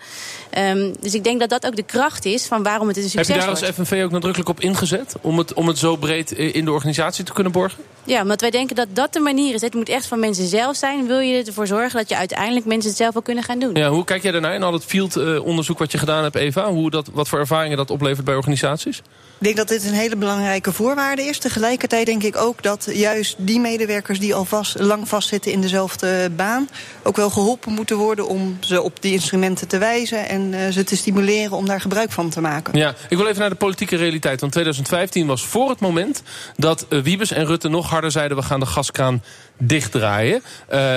Um, 0.58 0.94
dus 1.00 1.14
ik 1.14 1.24
denk 1.24 1.40
dat 1.40 1.50
dat 1.50 1.66
ook 1.66 1.76
de 1.76 1.84
kracht 1.84 2.26
is 2.26 2.46
van 2.46 2.64
waarom 2.64 2.88
het 2.88 2.98
een 2.98 3.04
succes 3.04 3.28
wordt. 3.28 3.42
Heb 3.42 3.58
je 3.58 3.66
daar 3.66 3.78
als 3.78 3.88
FNV 3.88 4.04
ook 4.04 4.12
nadrukkelijk 4.12 4.50
op 4.50 4.60
ingezet? 4.60 5.16
Om 5.22 5.38
het, 5.38 5.54
om 5.54 5.68
het 5.68 5.78
zo 5.78 5.96
breed 5.96 6.32
in 6.32 6.66
de 6.66 6.72
organisatie 6.72 7.24
te 7.24 7.34
kunnen 7.34 7.52
borgen? 7.52 7.84
Ja, 8.04 8.22
omdat 8.22 8.42
wij 8.42 8.50
denken 8.50 8.76
dat 8.76 8.88
dat 8.94 9.14
de 9.14 9.20
manier 9.20 9.54
is. 9.54 9.62
Het 9.62 9.74
moet 9.74 9.90
echt 9.90 10.06
van 10.06 10.20
mensen 10.20 10.48
zelf 10.48 10.76
zijn. 10.76 11.08
Wil 11.08 11.20
je 11.20 11.44
ervoor 11.44 11.68
zorgen 11.68 12.00
dat 12.00 12.10
je 12.10 12.16
uiteindelijk 12.16 12.66
mensen 12.66 12.90
het 12.90 13.00
zelf 13.00 13.14
wel 13.14 13.22
kunnen 13.22 13.44
gaan 13.44 13.60
doen? 13.60 13.76
Ja, 13.76 13.90
hoe 13.90 14.04
kijk 14.04 14.24
jij 14.24 14.32
daarnaar 14.32 14.56
in 14.56 14.64
al 14.64 14.74
het 14.74 14.86
field-onderzoek 14.86 15.80
wat 15.80 15.92
je 15.92 15.98
gedaan 15.98 16.24
hebt, 16.24 16.36
Eva? 16.36 16.72
Hoe 16.72 16.90
dat, 16.90 17.10
wat 17.14 17.28
voor 17.28 17.40
ervaringen 17.40 17.78
dat 17.78 17.92
oplevert 17.92 18.26
bij 18.26 18.36
organisaties? 18.36 18.98
Ik 18.98 19.46
denk 19.46 19.58
dat 19.58 19.69
dit 19.70 19.86
een 19.86 19.94
hele 19.94 20.16
belangrijke 20.16 20.72
voorwaarde 20.72 21.22
is. 21.22 21.38
Tegelijkertijd 21.38 22.06
denk 22.06 22.24
ik 22.24 22.38
ook 22.38 22.64
dat 22.64 22.88
juist 22.94 23.36
die 23.38 23.60
medewerkers 23.60 24.20
die 24.20 24.36
al 24.36 24.46
vast, 24.46 24.80
lang 24.80 25.08
vastzitten 25.08 25.52
in 25.52 25.62
dezelfde 25.62 26.30
baan, 26.36 26.70
ook 27.04 27.16
wel 27.16 27.30
geholpen 27.30 27.74
moeten 27.74 27.98
worden 27.98 28.28
om 28.28 28.58
ze 28.60 28.82
op 28.82 29.02
die 29.02 29.14
instrumenten 29.14 29.68
te 29.68 29.78
wijzen 29.78 30.30
en 30.30 30.54
uh, 30.54 30.68
ze 30.68 30.84
te 30.84 30.96
stimuleren 30.96 31.58
om 31.58 31.66
daar 31.66 31.82
gebruik 31.82 32.12
van 32.12 32.30
te 32.30 32.42
maken. 32.42 32.78
Ja, 32.78 32.96
ik 33.10 33.18
wil 33.18 33.28
even 33.28 33.40
naar 33.40 33.50
de 33.50 33.56
politieke 33.56 33.96
realiteit. 33.96 34.40
Want 34.40 34.52
2015 34.52 35.28
was 35.28 35.46
voor 35.46 35.70
het 35.70 35.80
moment 35.80 36.24
dat 36.56 36.86
uh, 36.90 37.02
Wiebes 37.02 37.32
en 37.32 37.46
Rutte 37.46 37.70
nog 37.70 37.90
harder 37.90 38.12
zeiden: 38.12 38.38
we 38.38 38.44
gaan 38.44 38.60
de 38.60 38.66
gaskraan 38.66 39.24
dichtdraaien. 39.60 40.36
Uh, 40.36 40.44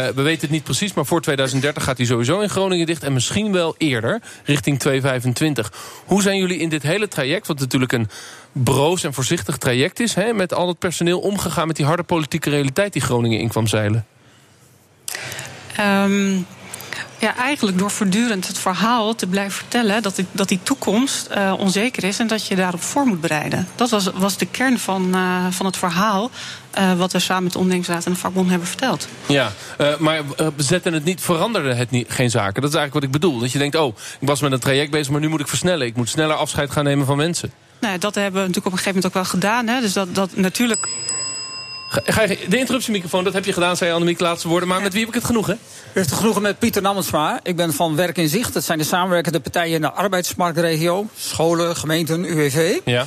we 0.07 0.23
weten 0.23 0.40
het 0.40 0.50
niet 0.50 0.64
precies, 0.64 0.92
maar 0.92 1.07
voor 1.07 1.21
2030 1.21 1.85
gaat 1.85 1.97
hij 1.97 2.07
sowieso 2.07 2.40
in 2.40 2.49
Groningen 2.49 2.87
dicht. 2.87 3.02
En 3.02 3.12
misschien 3.12 3.52
wel 3.52 3.75
eerder, 3.78 4.23
richting 4.45 4.78
2025. 4.78 5.73
Hoe 6.04 6.23
zijn 6.23 6.38
jullie 6.38 6.59
in 6.59 6.69
dit 6.69 6.83
hele 6.83 7.09
traject, 7.09 7.47
wat 7.47 7.59
natuurlijk 7.59 7.92
een 7.92 8.09
broos 8.52 9.04
en 9.04 9.14
voorzichtig 9.14 9.57
traject 9.57 10.00
is... 10.00 10.14
Hè, 10.14 10.33
met 10.33 10.54
al 10.54 10.69
het 10.69 10.78
personeel 10.78 11.21
omgegaan 11.21 11.66
met 11.66 11.76
die 11.76 11.87
harde 11.87 12.02
politieke 12.02 12.50
realiteit 12.50 12.92
die 12.92 13.02
Groningen 13.02 13.40
in 13.40 13.49
kwam 13.49 13.66
zeilen? 13.66 14.07
Um, 15.81 16.47
Ja, 17.23 17.37
eigenlijk 17.37 17.78
door 17.78 17.90
voortdurend 17.90 18.47
het 18.47 18.59
verhaal 18.59 19.14
te 19.14 19.26
blijven 19.26 19.52
vertellen 19.52 20.02
dat 20.02 20.16
die, 20.16 20.26
dat 20.33 20.49
die 20.49 20.61
toekomst 20.62 21.28
uh, 21.31 21.54
onzeker 21.59 22.04
is 22.04 22.19
en 22.19 22.26
dat 22.26 22.47
je 22.47 22.57
daarop 22.57 22.83
voor 22.83 23.07
moet 23.07 23.21
bereiden. 23.21 23.69
Dat 23.75 23.90
was, 23.90 24.11
was 24.14 24.37
de 24.37 24.47
kern 24.47 24.78
van, 24.78 25.16
uh, 25.16 25.47
van 25.50 25.66
het 25.66 25.76
verhaal. 25.76 26.31
Uh, 26.78 26.92
wat 26.92 27.12
we 27.12 27.18
samen 27.18 27.42
met 27.42 27.52
de 27.52 27.58
ondernemingsraad 27.58 28.06
en 28.06 28.12
de 28.12 28.18
vakbond 28.18 28.50
hebben 28.50 28.68
verteld. 28.68 29.08
Ja, 29.26 29.52
maar 29.98 30.22
zetten 30.56 30.92
het 30.92 31.04
niet, 31.04 31.20
veranderde 31.20 31.74
het 31.74 31.90
niet, 31.90 32.10
geen 32.10 32.30
zaken? 32.30 32.62
Dat 32.62 32.70
is 32.70 32.76
eigenlijk 32.76 32.94
wat 32.94 33.02
ik 33.02 33.10
bedoel. 33.10 33.38
Dat 33.38 33.52
je 33.52 33.58
denkt, 33.58 33.76
oh, 33.76 33.96
ik 34.20 34.28
was 34.28 34.40
met 34.40 34.52
een 34.52 34.60
traject 34.60 34.90
bezig, 34.90 35.10
maar 35.12 35.20
nu 35.20 35.28
moet 35.28 35.40
ik 35.40 35.48
versnellen. 35.48 35.86
Ik 35.86 35.96
moet 35.96 36.08
sneller 36.08 36.36
afscheid 36.36 36.70
gaan 36.70 36.84
nemen 36.84 37.06
van 37.06 37.16
mensen. 37.16 37.52
Nou, 37.80 37.98
dat 37.98 38.14
hebben 38.14 38.40
we 38.40 38.46
natuurlijk 38.46 38.66
op 38.66 38.72
een 38.72 38.78
gegeven 38.78 38.94
moment 38.94 39.06
ook 39.06 39.14
wel 39.14 39.40
gedaan. 39.40 39.66
Hè. 39.66 39.80
Dus 39.80 39.92
dat, 39.92 40.14
dat 40.14 40.36
natuurlijk 40.36 40.88
de 42.48 42.58
interruptiemicrofoon, 42.58 43.24
dat 43.24 43.32
heb 43.32 43.44
je 43.44 43.52
gedaan, 43.52 43.76
zei 43.76 43.92
Annemiek, 43.92 44.20
laatste 44.20 44.48
woorden. 44.48 44.68
Maar 44.68 44.82
met 44.82 44.92
wie 44.92 45.00
heb 45.00 45.08
ik 45.08 45.14
het 45.14 45.24
genoegen? 45.24 45.54
U 45.54 45.58
heeft 45.92 46.08
het 46.08 46.18
genoegen 46.18 46.42
met 46.42 46.58
Pieter 46.58 46.82
Nammensma. 46.82 47.40
Ik 47.42 47.56
ben 47.56 47.72
van 47.72 47.96
Werk 47.96 48.16
in 48.16 48.28
Zicht. 48.28 48.54
Dat 48.54 48.64
zijn 48.64 48.78
de 48.78 48.84
samenwerkende 48.84 49.40
partijen 49.40 49.74
in 49.74 49.80
de 49.80 49.92
arbeidsmarktregio. 49.92 51.06
Scholen, 51.16 51.76
gemeenten, 51.76 52.24
UWV. 52.24 52.78
Ja. 52.84 53.06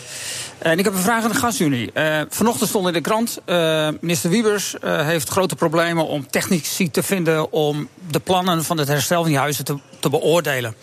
En 0.57 0.79
ik 0.79 0.85
heb 0.85 0.93
een 0.93 0.99
vraag 0.99 1.23
aan 1.23 1.31
de 1.31 1.37
gasunie. 1.37 1.91
Uh, 1.93 2.21
vanochtend 2.29 2.69
stond 2.69 2.87
in 2.87 2.93
de 2.93 3.01
krant, 3.01 3.37
uh, 3.45 3.89
minister 4.01 4.29
Wiebers 4.29 4.75
uh, 4.83 5.05
heeft 5.05 5.29
grote 5.29 5.55
problemen 5.55 6.07
om 6.07 6.27
technici 6.29 6.91
te 6.91 7.03
vinden 7.03 7.51
om 7.51 7.87
de 8.07 8.19
plannen 8.19 8.63
van 8.63 8.77
het 8.77 8.87
herstel 8.87 9.21
van 9.21 9.29
die 9.29 9.39
huizen 9.39 9.65
te, 9.65 9.77
te 9.99 10.09
beoordelen. 10.09 10.75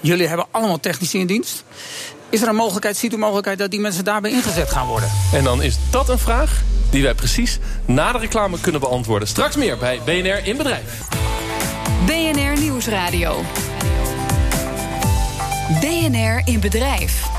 Jullie 0.00 0.26
hebben 0.26 0.46
allemaal 0.50 0.80
technici 0.80 1.18
in 1.18 1.26
dienst. 1.26 1.64
Is 2.30 2.42
er 2.42 2.48
een 2.48 2.54
mogelijkheid, 2.54 2.96
ziet 2.96 3.12
u 3.12 3.16
mogelijkheid 3.16 3.58
dat 3.58 3.70
die 3.70 3.80
mensen 3.80 4.04
daarbij 4.04 4.30
ingezet 4.30 4.70
gaan 4.70 4.86
worden? 4.86 5.10
En 5.32 5.44
dan 5.44 5.62
is 5.62 5.78
dat 5.90 6.08
een 6.08 6.18
vraag 6.18 6.62
die 6.90 7.02
wij 7.02 7.14
precies 7.14 7.58
na 7.84 8.12
de 8.12 8.18
reclame 8.18 8.60
kunnen 8.60 8.80
beantwoorden. 8.80 9.28
Straks 9.28 9.56
meer 9.56 9.78
bij 9.78 10.00
BNR 10.04 10.46
in 10.46 10.56
Bedrijf. 10.56 11.00
BNR 12.06 12.60
Nieuwsradio. 12.60 13.42
BNR 15.80 16.42
in 16.44 16.60
Bedrijf. 16.60 17.35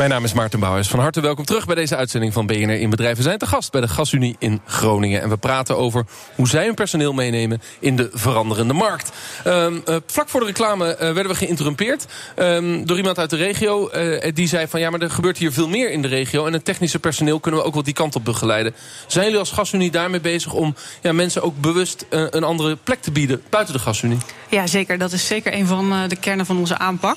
Mijn 0.00 0.12
naam 0.12 0.24
is 0.24 0.32
Maarten 0.32 0.60
Bouwers. 0.60 0.88
Van 0.88 0.98
harte 0.98 1.20
welkom 1.20 1.44
terug 1.44 1.66
bij 1.66 1.74
deze 1.74 1.96
uitzending 1.96 2.32
van 2.32 2.46
BNR 2.46 2.80
in 2.80 2.90
Bedrijven. 2.90 3.16
We 3.16 3.22
zijn 3.22 3.38
te 3.38 3.46
gast 3.46 3.72
bij 3.72 3.80
de 3.80 3.88
Gasunie 3.88 4.36
in 4.38 4.60
Groningen. 4.66 5.22
En 5.22 5.28
we 5.28 5.36
praten 5.36 5.76
over 5.76 6.04
hoe 6.34 6.48
zij 6.48 6.64
hun 6.64 6.74
personeel 6.74 7.12
meenemen 7.12 7.62
in 7.78 7.96
de 7.96 8.10
veranderende 8.12 8.72
markt. 8.72 9.10
Um, 9.46 9.82
uh, 9.88 9.96
vlak 10.06 10.28
voor 10.28 10.40
de 10.40 10.46
reclame 10.46 10.92
uh, 10.92 10.98
werden 10.98 11.28
we 11.28 11.34
geïnterrumpeerd 11.34 12.06
um, 12.36 12.86
door 12.86 12.96
iemand 12.96 13.18
uit 13.18 13.30
de 13.30 13.36
regio. 13.36 13.90
Uh, 13.94 14.22
die 14.34 14.48
zei 14.48 14.68
van 14.68 14.80
ja, 14.80 14.90
maar 14.90 15.00
er 15.00 15.10
gebeurt 15.10 15.38
hier 15.38 15.52
veel 15.52 15.68
meer 15.68 15.90
in 15.90 16.02
de 16.02 16.08
regio. 16.08 16.46
En 16.46 16.52
het 16.52 16.64
technische 16.64 16.98
personeel 16.98 17.40
kunnen 17.40 17.60
we 17.60 17.66
ook 17.66 17.74
wel 17.74 17.82
die 17.82 17.94
kant 17.94 18.16
op 18.16 18.24
begeleiden. 18.24 18.74
Zijn 19.06 19.24
jullie 19.24 19.40
als 19.40 19.50
Gasunie 19.50 19.90
daarmee 19.90 20.20
bezig 20.20 20.52
om 20.52 20.74
ja, 21.02 21.12
mensen 21.12 21.42
ook 21.42 21.60
bewust 21.60 22.06
een 22.10 22.44
andere 22.44 22.76
plek 22.76 23.00
te 23.00 23.10
bieden 23.10 23.42
buiten 23.50 23.74
de 23.74 23.80
Gasunie? 23.80 24.18
Ja, 24.48 24.66
zeker. 24.66 24.98
Dat 24.98 25.12
is 25.12 25.26
zeker 25.26 25.54
een 25.54 25.66
van 25.66 26.08
de 26.08 26.16
kernen 26.16 26.46
van 26.46 26.58
onze 26.58 26.78
aanpak. 26.78 27.16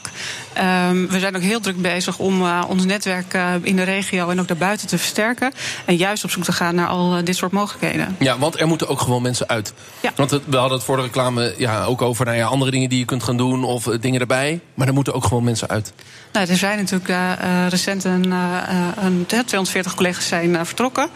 Um, 0.90 1.08
we 1.08 1.20
zijn 1.20 1.36
ook 1.36 1.42
heel 1.42 1.60
druk 1.60 1.82
bezig 1.82 2.20
om 2.20 2.44
ons 2.74 2.86
netwerk 2.86 3.34
uh, 3.34 3.54
in 3.62 3.76
de 3.76 3.84
regio 3.84 4.30
en 4.30 4.40
ook 4.40 4.48
daarbuiten 4.48 4.88
te 4.88 4.98
versterken. 4.98 5.52
En 5.86 5.96
juist 5.96 6.24
op 6.24 6.30
zoek 6.30 6.44
te 6.44 6.52
gaan 6.52 6.76
naar 6.76 6.88
al 6.88 7.18
uh, 7.18 7.24
dit 7.24 7.36
soort 7.36 7.52
mogelijkheden. 7.52 8.16
Ja, 8.20 8.38
want 8.38 8.60
er 8.60 8.68
moeten 8.68 8.88
ook 8.88 9.00
gewoon 9.00 9.22
mensen 9.22 9.48
uit. 9.48 9.74
Ja. 10.00 10.12
Want 10.16 10.32
het, 10.32 10.42
we 10.46 10.58
hadden 10.58 10.78
het 10.78 10.86
voor 10.86 10.98
de 10.98 11.04
reclame 11.04 11.54
ja, 11.58 11.84
ook 11.84 12.02
over 12.02 12.26
nou 12.26 12.38
ja, 12.38 12.46
andere 12.46 12.72
dingen 12.72 12.90
die 12.90 13.00
je 13.00 13.06
kunt 13.06 13.24
gaan 13.24 13.38
doen 13.38 13.64
of 13.64 13.84
dingen 13.84 14.22
erbij. 14.22 14.60
Maar 14.74 14.88
er 14.88 14.94
moeten 14.94 15.14
ook 15.14 15.26
gewoon 15.26 15.44
mensen 15.44 15.70
uit. 15.70 15.94
Nou, 16.34 16.48
er 16.50 16.58
zijn 16.58 16.78
natuurlijk 16.78 17.10
uh, 17.10 17.68
recent 17.70 18.04
een, 18.04 18.26
uh, 18.26 18.58
een, 19.02 19.26
240 19.26 19.96
collega's 19.96 20.28
zijn 20.28 20.66
vertrokken. 20.66 21.10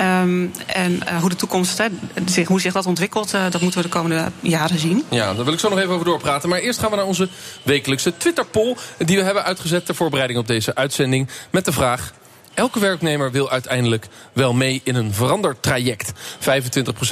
Um, 0.00 0.52
en 0.66 1.18
hoe 1.20 1.28
de 1.28 1.36
toekomst, 1.36 1.78
hè, 1.78 1.86
zich, 2.24 2.48
hoe 2.48 2.60
zich 2.60 2.72
dat 2.72 2.86
ontwikkelt, 2.86 3.30
dat 3.30 3.60
moeten 3.60 3.80
we 3.80 3.86
de 3.86 3.92
komende 3.92 4.30
jaren 4.40 4.78
zien. 4.78 5.04
Ja, 5.08 5.34
daar 5.34 5.44
wil 5.44 5.52
ik 5.52 5.58
zo 5.58 5.68
nog 5.68 5.78
even 5.78 5.94
over 5.94 6.04
doorpraten. 6.04 6.48
Maar 6.48 6.58
eerst 6.58 6.78
gaan 6.78 6.90
we 6.90 6.96
naar 6.96 7.06
onze 7.06 7.28
wekelijkse 7.62 8.16
Twitter-poll... 8.16 8.76
die 8.98 9.16
we 9.16 9.22
hebben 9.22 9.44
uitgezet 9.44 9.86
ter 9.86 9.94
voorbereiding 9.94 10.38
op 10.40 10.46
deze 10.46 10.74
uitzending... 10.74 11.28
met 11.50 11.64
de 11.64 11.72
vraag, 11.72 12.12
Elke 12.56 12.80
werknemer 12.80 13.30
wil 13.32 13.50
uiteindelijk 13.50 14.06
wel 14.32 14.52
mee 14.52 14.80
in 14.84 14.94
een 14.94 15.14
verandertraject. 15.14 16.12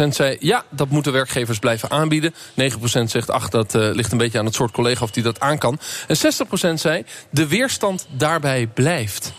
25% 0.04 0.08
zei 0.08 0.36
ja, 0.40 0.64
dat 0.70 0.88
moeten 0.88 1.12
werkgevers 1.12 1.58
blijven 1.58 1.90
aanbieden. 1.90 2.34
9% 2.34 2.34
zegt 3.04 3.30
ach, 3.30 3.48
dat 3.48 3.74
uh, 3.74 3.90
ligt 3.92 4.12
een 4.12 4.18
beetje 4.18 4.38
aan 4.38 4.44
het 4.44 4.54
soort 4.54 4.70
collega 4.70 5.04
of 5.04 5.10
die 5.10 5.22
dat 5.22 5.40
aan 5.40 5.58
kan. 5.58 5.78
En 6.06 6.16
60% 6.16 6.20
zei 6.74 7.04
de 7.30 7.46
weerstand 7.46 8.06
daarbij 8.10 8.66
blijft. 8.66 9.32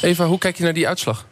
Eva, 0.00 0.26
hoe 0.26 0.38
kijk 0.38 0.56
je 0.56 0.62
naar 0.62 0.72
die 0.72 0.88
uitslag? 0.88 1.26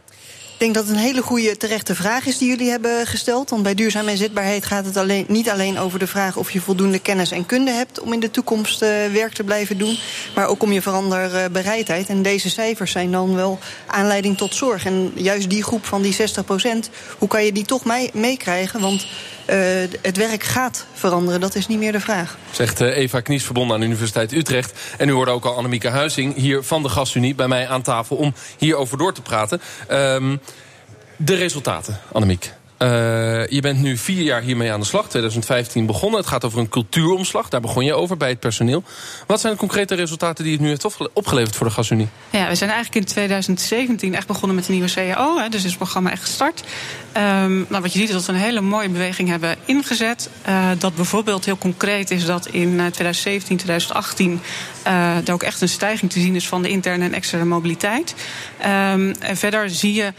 Ik 0.59 0.65
denk 0.65 0.77
dat 0.77 0.87
het 0.87 0.97
een 0.97 1.03
hele 1.03 1.23
goede 1.23 1.57
terechte 1.57 1.95
vraag 1.95 2.27
is 2.27 2.38
die 2.38 2.49
jullie 2.49 2.71
hebben 2.71 3.07
gesteld. 3.07 3.50
Want 3.50 3.62
bij 3.62 3.75
duurzame 3.75 4.11
inzetbaarheid 4.11 4.65
gaat 4.65 4.85
het 4.85 4.97
alleen, 4.97 5.25
niet 5.29 5.50
alleen 5.50 5.79
over 5.79 5.99
de 5.99 6.07
vraag 6.07 6.37
of 6.37 6.50
je 6.50 6.61
voldoende 6.61 6.99
kennis 6.99 7.31
en 7.31 7.47
kunde 7.47 7.71
hebt 7.71 8.00
om 8.00 8.12
in 8.12 8.21
de 8.21 8.31
toekomst 8.31 8.83
uh, 8.83 8.88
werk 9.12 9.33
te 9.33 9.45
blijven 9.45 9.79
doen, 9.79 9.99
maar 10.35 10.47
ook 10.47 10.62
om 10.62 10.73
je 10.73 10.83
veranderbereidheid. 10.83 12.09
En 12.09 12.23
deze 12.23 12.50
cijfers 12.50 12.93
zijn 12.93 13.11
dan 13.11 13.35
wel 13.35 13.59
aanleiding 13.87 14.37
tot 14.37 14.55
zorg. 14.55 14.85
En 14.85 15.12
juist 15.15 15.50
die 15.50 15.62
groep 15.62 15.87
van 15.87 16.03
die 16.03 16.12
60 16.12 16.45
procent, 16.45 16.91
hoe 17.19 17.29
kan 17.29 17.45
je 17.45 17.53
die 17.53 17.65
toch 17.65 17.85
meekrijgen? 18.12 18.81
Want 18.81 19.07
het 20.00 20.17
werk 20.17 20.43
gaat 20.43 20.87
veranderen, 20.95 21.40
dat 21.40 21.55
is 21.55 21.67
niet 21.67 21.78
meer 21.78 21.93
de 21.93 22.00
vraag. 22.00 22.37
Zegt 22.50 22.81
uh, 22.81 22.97
Eva 22.97 23.21
Knies, 23.21 23.45
verbonden 23.45 23.75
aan 23.75 23.81
de 23.81 23.87
Universiteit 23.87 24.33
Utrecht. 24.33 24.81
En 24.99 25.09
u 25.09 25.12
hoorde 25.12 25.31
ook 25.31 25.45
al 25.45 25.57
Annemieke 25.57 25.88
Huizing 25.88 26.35
hier 26.35 26.62
van 26.62 26.83
de 26.83 26.88
Gasunie 26.88 27.35
bij 27.35 27.49
mij 27.49 27.69
aan 27.69 27.83
tafel 27.83 28.17
om 28.17 28.35
hierover 28.59 28.99
door 28.99 29.14
te 29.14 29.23
praten. 29.23 29.61
Um, 29.90 30.40
de 31.17 31.35
resultaten, 31.35 32.00
Annemiek. 32.12 32.52
Uh, 32.82 33.47
je 33.47 33.61
bent 33.61 33.80
nu 33.80 33.97
vier 33.97 34.23
jaar 34.23 34.42
hiermee 34.42 34.73
aan 34.73 34.80
de 34.80 34.87
slag. 34.87 35.08
2015 35.08 35.87
begonnen. 35.87 36.20
Het 36.20 36.28
gaat 36.28 36.44
over 36.44 36.58
een 36.58 36.68
cultuuromslag. 36.68 37.49
Daar 37.49 37.61
begon 37.61 37.85
je 37.85 37.94
over 37.94 38.16
bij 38.16 38.28
het 38.28 38.40
personeel. 38.40 38.82
Wat 39.26 39.40
zijn 39.40 39.52
de 39.52 39.58
concrete 39.58 39.94
resultaten 39.94 40.44
die 40.44 40.52
het 40.52 40.62
nu 40.62 40.68
heeft 40.68 41.12
opgeleverd 41.12 41.56
voor 41.56 41.66
de 41.66 41.73
Gasunie? 41.73 42.08
Ja, 42.30 42.49
we 42.49 42.54
zijn 42.54 42.70
eigenlijk 42.70 43.06
in 43.06 43.12
2017 43.12 44.14
echt 44.14 44.26
begonnen 44.26 44.56
met 44.56 44.68
een 44.68 44.73
nieuwe 44.73 44.92
CAO. 44.92 45.38
Hè, 45.38 45.49
dus 45.49 45.61
is 45.61 45.68
het 45.68 45.76
programma 45.76 46.11
echt 46.11 46.23
gestart. 46.23 46.64
Um, 47.16 47.66
nou, 47.68 47.82
wat 47.82 47.92
je 47.92 47.99
ziet 47.99 48.08
is 48.08 48.14
dat 48.14 48.26
we 48.26 48.32
een 48.32 48.38
hele 48.38 48.61
mooie 48.61 48.88
beweging 48.88 49.28
hebben 49.28 49.56
ingezet. 49.64 50.30
Uh, 50.49 50.70
dat 50.78 50.94
bijvoorbeeld 50.94 51.44
heel 51.44 51.58
concreet 51.58 52.11
is 52.11 52.25
dat 52.25 52.47
in 52.47 52.70
2017, 52.75 53.56
2018 53.56 54.40
uh, 54.87 55.26
er 55.28 55.32
ook 55.32 55.42
echt 55.42 55.61
een 55.61 55.68
stijging 55.68 56.11
te 56.11 56.20
zien 56.20 56.35
is 56.35 56.49
van 56.49 56.62
de 56.62 56.68
interne 56.68 57.04
en 57.04 57.14
externe 57.14 57.44
mobiliteit. 57.44 58.14
Um, 58.61 59.14
en 59.20 59.37
verder 59.37 59.70
zie 59.70 59.94
je 59.94 60.12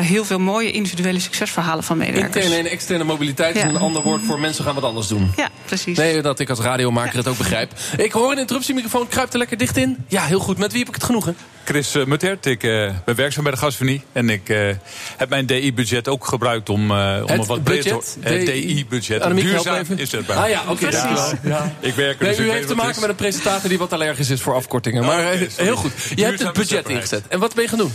heel 0.00 0.24
veel 0.24 0.38
mooie 0.38 0.70
individuele 0.70 1.20
succesverhalen 1.20 1.83
van 1.84 1.96
medewerkers. 1.96 2.44
Interne 2.44 2.68
en 2.68 2.72
externe 2.74 3.04
mobiliteit 3.04 3.54
ja. 3.54 3.64
is 3.64 3.70
een 3.70 3.76
ander 3.76 4.02
woord 4.02 4.22
voor 4.22 4.40
mensen 4.40 4.64
gaan 4.64 4.74
wat 4.74 4.84
anders 4.84 5.08
doen. 5.08 5.32
Ja, 5.36 5.48
precies. 5.64 5.98
Nee, 5.98 6.22
dat 6.22 6.38
ik 6.38 6.50
als 6.50 6.60
radiomaker 6.60 7.12
ja. 7.12 7.18
het 7.18 7.28
ook 7.28 7.38
begrijp. 7.38 7.72
Ik 7.96 8.12
hoor 8.12 8.32
een 8.32 8.38
interruptiemicrofoon, 8.38 9.08
kruipt 9.08 9.32
er 9.32 9.38
lekker 9.38 9.56
dicht 9.56 9.76
in. 9.76 10.04
Ja, 10.08 10.22
heel 10.22 10.38
goed. 10.38 10.58
Met 10.58 10.70
wie 10.70 10.78
heb 10.78 10.88
ik 10.88 10.94
het 10.94 11.04
genoegen? 11.04 11.36
Chris 11.64 11.96
uh, 11.96 12.04
Muttert. 12.04 12.46
Ik 12.46 12.62
uh, 12.62 12.90
ben 13.04 13.14
werkzaam 13.14 13.42
bij 13.42 13.52
de 13.52 13.58
Gasvenie. 13.58 14.02
En 14.12 14.30
ik 14.30 14.48
uh, 14.48 14.70
heb 15.16 15.28
mijn 15.28 15.46
DI-budget 15.46 16.08
ook 16.08 16.26
gebruikt 16.26 16.68
om, 16.68 16.90
om 16.90 16.96
een 16.96 17.44
wat 17.44 17.62
breder... 17.62 18.02
Het 18.20 18.46
DI-budget. 18.46 19.22
Duurzaam 19.36 19.84
is 19.96 20.12
het 20.12 20.26
bij 20.26 20.36
Ah 20.36 20.48
ja, 20.48 20.62
oké. 20.68 20.86
Okay, 20.86 20.90
ja. 20.90 21.32
ja. 21.42 21.72
Ik 21.80 21.94
werk 21.94 22.18
er 22.18 22.26
nee, 22.26 22.36
dus 22.36 22.46
U 22.46 22.50
heeft 22.50 22.68
te 22.68 22.74
maken 22.74 23.00
met 23.00 23.10
een 23.10 23.16
presentator 23.16 23.68
die 23.68 23.78
wat 23.78 23.92
allergisch 23.92 24.30
is 24.30 24.40
voor 24.40 24.54
afkortingen. 24.54 25.04
Maar 25.04 25.18
okay, 25.18 25.48
heel 25.56 25.76
goed. 25.76 25.92
Je 26.14 26.24
hebt 26.24 26.38
het 26.38 26.52
budget 26.52 26.88
ingezet. 26.88 27.22
En 27.28 27.38
wat 27.38 27.54
ben 27.54 27.62
je 27.62 27.68
gaan 27.68 27.78
doen? 27.78 27.92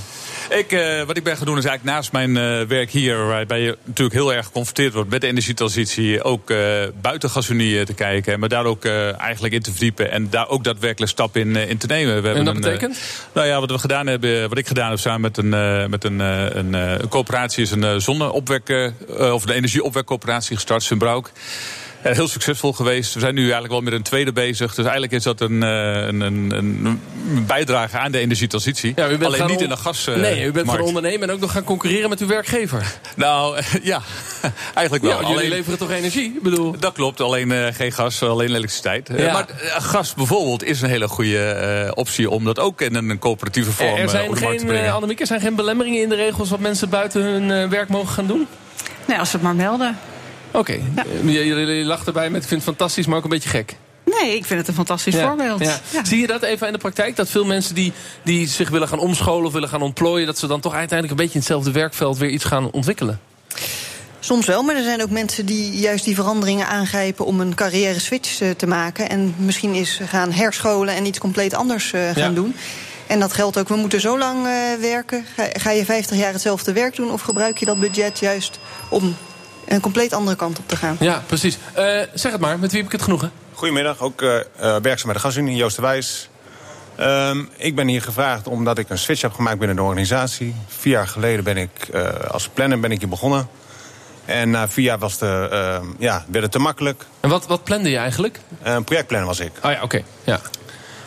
Ik, 0.50 0.72
uh, 0.72 1.04
wat 1.04 1.18
ik 1.18 1.24
ben 1.24 1.38
gaan 1.38 1.46
doen 1.46 1.58
is 1.58 1.66
eigenlijk 1.66 1.96
naast 1.96 2.12
mijn 2.12 2.30
uh, 2.30 2.68
werk 2.68 2.90
hier, 2.90 3.26
waarbij 3.26 3.62
je 3.62 3.78
natuurlijk 3.84 4.16
heel 4.16 4.34
erg 4.34 4.46
geconfronteerd 4.46 4.94
wordt 4.94 5.10
met 5.10 5.22
de 5.22 5.28
energietransitie, 5.28 6.24
ook 6.24 6.50
uh, 6.50 6.58
buiten 7.02 7.30
gasunie 7.30 7.86
te 7.86 7.94
kijken. 7.94 8.40
Maar 8.40 8.50
daar 8.50 8.66
ook 8.66 8.86
eigenlijk 8.86 9.54
in 9.54 9.62
te 9.62 9.72
verdiepen 9.72 10.12
en 10.12 10.30
daar 10.30 10.50
ook 10.50 10.64
daadwerkelijk 10.64 11.12
stap 11.12 11.38
in, 11.38 11.56
in 11.56 11.78
te 11.78 11.88
nemen. 11.88 12.22
We 12.22 12.30
en 12.30 12.46
dat 12.46 12.56
een, 12.56 12.62
betekent? 12.62 13.00
nou 13.34 13.48
ja, 13.48 13.60
wat 13.60 13.72
we 13.72 13.80
gedaan 13.80 14.08
hebben, 14.08 14.50
wat 14.50 14.58
ik 14.58 14.68
gedaan 14.68 14.90
heb 14.90 15.00
samen 15.00 15.22
met 15.22 15.38
een, 15.38 15.50
met 15.90 16.04
een, 16.04 16.20
een, 16.20 16.74
een 16.74 17.08
coöperatie, 17.08 17.64
is 17.64 17.72
een 17.72 18.02
zonneopwek, 18.02 18.94
of 19.18 19.44
een 19.44 19.54
energieopwekcoöperatie 19.54 20.56
gestart, 20.56 20.84
Sunbrouk. 20.84 21.32
Ja, 22.04 22.14
heel 22.14 22.28
succesvol 22.28 22.74
geweest. 22.74 23.14
We 23.14 23.20
zijn 23.20 23.36
nu 23.36 23.42
eigenlijk 23.42 23.72
wel 23.72 23.82
met 23.82 23.94
een 23.94 24.02
tweede 24.02 24.32
bezig. 24.32 24.76
Dus 24.76 24.84
eigenlijk 24.84 25.14
is 25.14 25.24
dat 25.24 25.42
een, 25.42 25.62
een, 25.62 26.22
een, 26.22 26.52
een 26.52 27.00
bijdrage 27.48 27.98
aan 27.98 28.12
de 28.12 28.20
energietransitie. 28.20 28.94
Ja, 28.96 29.06
Alleen 29.06 29.48
niet 29.48 29.62
in 29.62 29.70
de 29.70 29.78
gas. 29.78 30.08
Uh, 30.08 30.16
nee, 30.16 30.46
u 30.46 30.52
bent 30.52 30.70
gaan 30.70 30.82
ondernemen 30.82 31.28
en 31.28 31.34
ook 31.34 31.40
nog 31.40 31.52
gaan 31.52 31.64
concurreren 31.64 32.10
met 32.10 32.20
uw 32.20 32.28
werkgever. 32.28 32.86
Nou, 33.16 33.62
ja, 33.84 34.02
eigenlijk 34.74 35.04
wel. 35.06 35.20
Ja, 35.20 35.26
alleen 35.26 35.36
jullie 35.36 35.50
leveren 35.50 35.78
toch 35.80 35.92
energie? 35.92 36.34
Ik 36.36 36.42
bedoel... 36.42 36.76
Dat 36.80 36.94
klopt, 36.94 37.22
alleen 37.22 37.50
uh, 37.50 37.68
geen 37.72 37.92
gas, 37.92 38.24
alleen 38.24 38.50
elektriciteit. 38.50 39.10
Ja. 39.16 39.34
maar 39.34 39.46
gas 39.78 40.14
bijvoorbeeld 40.14 40.64
is 40.64 40.82
een 40.82 40.90
hele 40.90 41.08
goede 41.08 41.86
uh, 41.86 41.92
optie 41.94 42.30
om 42.30 42.44
dat 42.46 42.60
ook 42.60 42.82
in 42.82 42.96
een 42.96 43.20
coöperatieve 43.20 43.72
vorm 43.72 43.96
er 43.96 44.10
zijn 44.10 44.30
op 44.30 44.36
de 44.36 44.42
markt 44.42 44.58
geen, 44.58 44.68
te 44.68 44.74
brengen. 44.74 44.94
Annemiek, 44.94 45.20
er 45.20 45.28
zijn 45.28 45.42
geen 45.42 45.56
belemmeringen 45.56 46.02
in 46.02 46.10
de 46.10 46.16
regels 46.16 46.50
wat 46.50 46.60
mensen 46.60 46.90
buiten 46.90 47.22
hun 47.22 47.70
werk 47.70 47.90
mogen 47.90 48.14
gaan 48.14 48.28
doen? 48.28 48.48
Nee, 49.08 49.20
als 49.20 49.30
ze 49.30 49.36
het 49.36 49.46
maar 49.46 49.56
melden. 49.56 49.98
Oké, 50.52 50.80
ja. 50.96 51.04
jullie 51.30 51.84
lachen 51.84 52.06
erbij 52.06 52.30
met 52.30 52.42
ik 52.42 52.48
vind 52.48 52.66
het 52.66 52.70
fantastisch, 52.70 53.06
maar 53.06 53.18
ook 53.18 53.24
een 53.24 53.30
beetje 53.30 53.50
gek. 53.50 53.76
Nee, 54.22 54.36
ik 54.36 54.46
vind 54.46 54.60
het 54.60 54.68
een 54.68 54.74
fantastisch 54.74 55.14
ja, 55.14 55.28
voorbeeld. 55.28 55.60
Ja. 55.60 55.80
Ja. 55.90 56.06
Zie 56.06 56.20
je 56.20 56.28
dat 56.28 56.44
even 56.44 56.68
in 56.68 56.74
de 56.74 56.80
praktijk? 56.80 57.16
Dat 57.16 57.30
veel 57.30 57.46
mensen 57.46 57.76
die, 57.76 57.94
die 58.24 58.48
zich 58.48 58.70
willen 58.70 58.88
gaan 58.88 59.00
omscholen 59.00 59.46
of 59.46 59.54
willen 59.54 59.70
gaan 59.70 59.82
ontplooien... 59.82 60.26
dat 60.26 60.38
ze 60.38 60.48
dan 60.48 60.60
toch 60.60 60.74
uiteindelijk 60.74 61.20
een 61.20 61.26
beetje 61.26 61.40
in 61.40 61.46
hetzelfde 61.46 61.72
werkveld 61.72 62.18
weer 62.18 62.30
iets 62.30 62.44
gaan 62.44 62.72
ontwikkelen? 62.72 63.20
Soms 64.20 64.46
wel, 64.46 64.64
maar 64.64 64.76
er 64.76 64.84
zijn 64.84 65.02
ook 65.02 65.10
mensen 65.10 65.46
die 65.46 65.80
juist 65.80 66.06
die 66.06 66.16
veranderingen 66.16 66.68
aangrijpen 66.68 67.26
om 67.26 67.40
een 67.40 67.56
carrière 67.56 68.00
switch 68.00 68.42
te 68.58 68.68
maken. 68.68 69.10
En 69.10 69.34
misschien 69.38 69.74
eens 69.74 70.00
gaan 70.06 70.32
herscholen 70.32 70.96
en 70.96 71.06
iets 71.06 71.20
compleet 71.20 71.54
anders 71.54 71.94
gaan 72.14 72.34
doen. 72.34 72.56
En 73.08 73.20
dat 73.20 73.34
geldt 73.34 73.58
ook, 73.58 73.68
we 73.68 73.76
moeten 73.76 74.02
zo 74.02 74.18
lang 74.18 74.44
werken. 74.80 75.26
Ga, 75.54 75.72
je 75.72 75.86
50 75.86 76.18
jaar 76.18 76.34
hetzelfde 76.34 76.74
werk 76.74 76.96
doen 76.96 77.12
of 77.12 77.22
gebruik 77.22 77.58
je 77.58 77.66
dat 77.66 77.80
budget 77.80 78.20
juist 78.20 78.60
om 78.90 79.16
een 79.76 79.82
compleet 79.82 80.14
andere 80.14 80.38
kant 80.38 80.60
op 80.60 80.68
te 80.68 80.76
gaan? 80.76 80.98
Ja, 81.00 81.24
precies. 81.26 81.58
zeg 82.14 82.32
het 82.32 82.42
maar, 82.42 82.60
met 82.60 82.70
wie 82.72 82.78
heb 82.78 82.88
ik 82.88 82.92
het 82.92 83.02
genoegen? 83.02 83.32
Goedemiddag, 83.54 84.00
ook 84.00 84.22
uh, 84.22 84.40
werkzaam 84.58 85.06
bij 85.06 85.14
de 85.14 85.20
Gasunie, 85.20 85.56
Joost 85.56 85.76
de 85.76 85.82
Wijs. 85.82 86.30
Uh, 87.00 87.38
ik 87.58 87.76
ben 87.76 87.88
hier 87.88 88.02
gevraagd 88.02 88.48
omdat 88.48 88.78
ik 88.78 88.90
een 88.90 88.98
switch 88.98 89.22
heb 89.22 89.34
gemaakt 89.34 89.58
binnen 89.58 89.76
de 89.76 89.82
organisatie. 89.82 90.56
Vier 90.68 90.94
jaar 90.94 91.08
geleden 91.08 91.44
ben 91.44 91.58
ik 91.58 91.70
uh, 91.94 92.10
als 92.32 92.48
planner 92.48 92.80
ben 92.80 92.92
ik 92.92 93.00
hier 93.00 93.10
begonnen. 93.10 93.48
En 94.26 94.50
na 94.50 94.68
vier 94.68 94.86
jaar 94.86 94.98
was 94.98 95.18
de, 95.18 95.48
ehm, 95.52 95.86
ja, 95.98 96.26
werd 96.28 96.44
het 96.44 96.52
te 96.52 96.60
makkelijk. 96.60 97.06
En 97.20 97.30
wat, 97.30 97.48
wat 97.48 97.64
plande 97.64 97.90
je 97.90 97.98
eigenlijk? 97.98 98.40
een 98.64 98.84
projectplanner 98.84 99.28
was 99.28 99.40
ik. 99.40 99.52
Oh 99.64 99.72
ja, 99.72 99.82
oké. 99.82 100.02
Ja. 100.24 100.40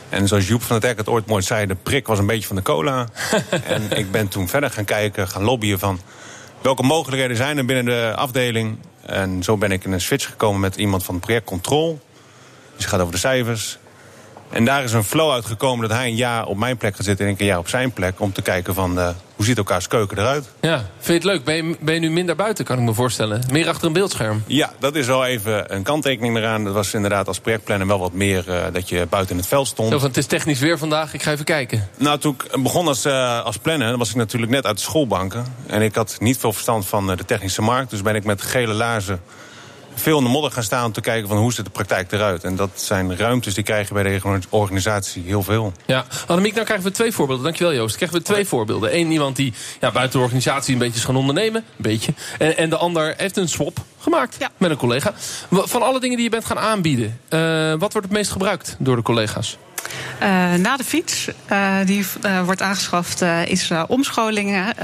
En 0.09 0.29
zoals 0.29 0.49
Joep 0.49 0.63
van 0.63 0.77
het 0.77 0.85
Dek 0.85 0.97
het 0.97 1.09
ooit 1.09 1.27
mooi 1.27 1.43
zei... 1.43 1.67
de 1.67 1.75
prik 1.75 2.07
was 2.07 2.19
een 2.19 2.27
beetje 2.27 2.47
van 2.47 2.57
de 2.57 2.63
cola. 2.63 3.09
en 3.65 3.91
ik 3.91 4.11
ben 4.11 4.29
toen 4.29 4.49
verder 4.49 4.71
gaan 4.71 4.85
kijken, 4.85 5.29
gaan 5.29 5.43
lobbyen 5.43 5.79
van... 5.79 6.01
welke 6.63 6.83
mogelijkheden 6.83 7.37
zijn 7.37 7.59
er 7.59 7.65
binnen 7.65 7.85
de 7.85 8.13
afdeling. 8.17 8.79
En 9.07 9.43
zo 9.43 9.57
ben 9.57 9.73
ik 9.73 9.85
in 9.85 9.93
een 9.93 10.01
switch 10.01 10.27
gekomen 10.27 10.61
met 10.61 10.77
iemand 10.77 11.05
van 11.05 11.21
projectcontrole. 11.21 11.97
Dus 12.75 12.85
het 12.85 12.87
gaat 12.87 13.01
over 13.01 13.13
de 13.13 13.19
cijfers. 13.19 13.79
En 14.53 14.65
daar 14.65 14.85
is 14.85 14.93
een 14.93 15.05
flow 15.05 15.33
uitgekomen 15.33 15.89
dat 15.89 15.97
hij 15.97 16.07
een 16.07 16.15
jaar 16.15 16.47
op 16.47 16.57
mijn 16.57 16.77
plek 16.77 16.97
gaat 16.97 17.05
zitten... 17.05 17.27
en 17.27 17.33
ik 17.33 17.41
een 17.41 17.47
jaar 17.47 17.59
op 17.59 17.69
zijn 17.69 17.93
plek, 17.93 18.21
om 18.21 18.33
te 18.33 18.43
kijken 18.43 18.75
van... 18.75 18.99
Uh, 18.99 19.09
hoe 19.37 19.45
ziet 19.45 19.57
elkaars 19.57 19.89
keuken 19.89 20.19
eruit? 20.19 20.49
Ja, 20.61 20.77
vind 20.77 21.07
je 21.07 21.13
het 21.13 21.25
leuk? 21.25 21.45
Ben 21.45 21.55
je, 21.55 21.77
ben 21.81 21.95
je 21.95 22.01
nu 22.01 22.11
minder 22.11 22.37
buiten, 22.37 22.65
kan 22.65 22.79
ik 22.79 22.85
me 22.85 22.95
voorstellen? 22.95 23.43
Meer 23.51 23.69
achter 23.69 23.87
een 23.87 23.93
beeldscherm? 23.93 24.43
Ja, 24.47 24.73
dat 24.79 24.95
is 24.95 25.07
wel 25.07 25.25
even 25.25 25.75
een 25.75 25.83
kanttekening 25.83 26.37
eraan. 26.37 26.65
Dat 26.65 26.75
was 26.75 26.95
inderdaad 26.95 27.29
als 27.29 27.41
projectplanner 27.41 27.87
wel 27.87 27.99
wat 27.99 28.13
meer 28.13 28.45
uh, 28.49 28.65
dat 28.73 28.89
je 28.89 29.07
buiten 29.11 29.35
in 29.35 29.41
het 29.41 29.49
veld 29.49 29.67
stond. 29.67 29.91
Zo 29.91 29.99
van, 29.99 30.09
het 30.09 30.17
is 30.17 30.27
technisch 30.27 30.59
weer 30.59 30.79
vandaag, 30.79 31.15
ik 31.15 31.23
ga 31.23 31.31
even 31.33 31.45
kijken. 31.45 31.89
Nou, 31.99 32.19
toen 32.19 32.37
ik 32.45 32.63
begon 32.63 32.89
als, 32.89 33.07
uh, 33.07 33.45
als 33.45 33.57
planner, 33.57 33.99
was 33.99 34.11
ik 34.11 34.17
natuurlijk 34.17 34.53
net 34.53 34.67
uit 34.67 34.77
de 34.77 34.83
schoolbanken. 34.83 35.45
En 35.67 35.83
ik 35.83 35.95
had 35.95 36.17
niet 36.19 36.39
veel 36.39 36.53
verstand 36.53 36.87
van 36.87 37.07
de 37.07 37.25
technische 37.25 37.63
markt. 37.63 37.91
Dus 37.91 38.03
ben 38.03 38.15
ik 38.15 38.25
met 38.25 38.43
gele 38.43 38.73
laarzen 38.73 39.21
veel 39.95 40.19
in 40.19 40.25
de 40.25 40.31
modder 40.31 40.53
gaan 40.53 40.63
staan 40.63 40.85
om 40.85 40.93
te 40.93 41.01
kijken 41.01 41.29
van 41.29 41.37
hoe 41.37 41.53
ziet 41.53 41.65
de 41.65 41.71
praktijk 41.71 42.13
eruit. 42.13 42.45
En 42.45 42.57
dat 42.57 42.71
zijn 42.75 43.17
ruimtes 43.17 43.55
die 43.55 43.65
krijgen 43.65 43.95
bij 43.95 44.03
de 44.03 44.41
organisatie 44.49 45.23
heel 45.27 45.43
veel. 45.43 45.73
Ja, 45.87 46.05
Annemiek, 46.27 46.53
nou 46.53 46.65
krijgen 46.65 46.87
we 46.87 46.93
twee 46.93 47.13
voorbeelden. 47.13 47.45
Dankjewel 47.45 47.75
Joost. 47.75 47.97
Krijgen 47.97 48.19
we 48.19 48.25
twee 48.25 48.45
voorbeelden. 48.45 48.97
Eén 48.97 49.11
iemand 49.11 49.37
die 49.37 49.53
ja, 49.81 49.91
buiten 49.91 50.19
de 50.19 50.25
organisatie 50.25 50.73
een 50.73 50.79
beetje 50.79 50.99
is 50.99 51.05
gaan 51.05 51.17
ondernemen. 51.17 51.65
Een 51.77 51.83
beetje. 51.83 52.15
En, 52.39 52.57
en 52.57 52.71
de 52.71 52.77
ander 52.77 53.15
heeft 53.17 53.37
een 53.37 53.49
swap 53.49 53.79
gemaakt 53.99 54.37
met 54.57 54.71
een 54.71 54.77
collega. 54.77 55.13
Van 55.51 55.83
alle 55.83 56.01
dingen 56.01 56.17
die 56.17 56.25
je 56.25 56.31
bent 56.31 56.45
gaan 56.45 56.59
aanbieden, 56.59 57.21
uh, 57.31 57.71
wat 57.71 57.93
wordt 57.93 58.07
het 58.07 58.11
meest 58.11 58.31
gebruikt 58.31 58.77
door 58.79 58.97
de 58.97 59.03
collega's? 59.03 59.57
Uh, 60.23 60.55
na 60.55 60.77
de 60.77 60.85
fiets, 60.85 61.29
uh, 61.51 61.77
die 61.85 62.07
uh, 62.25 62.45
wordt 62.45 62.63
aangeschaft, 62.63 63.23
is 63.45 63.71
omscholingen. 63.87 64.75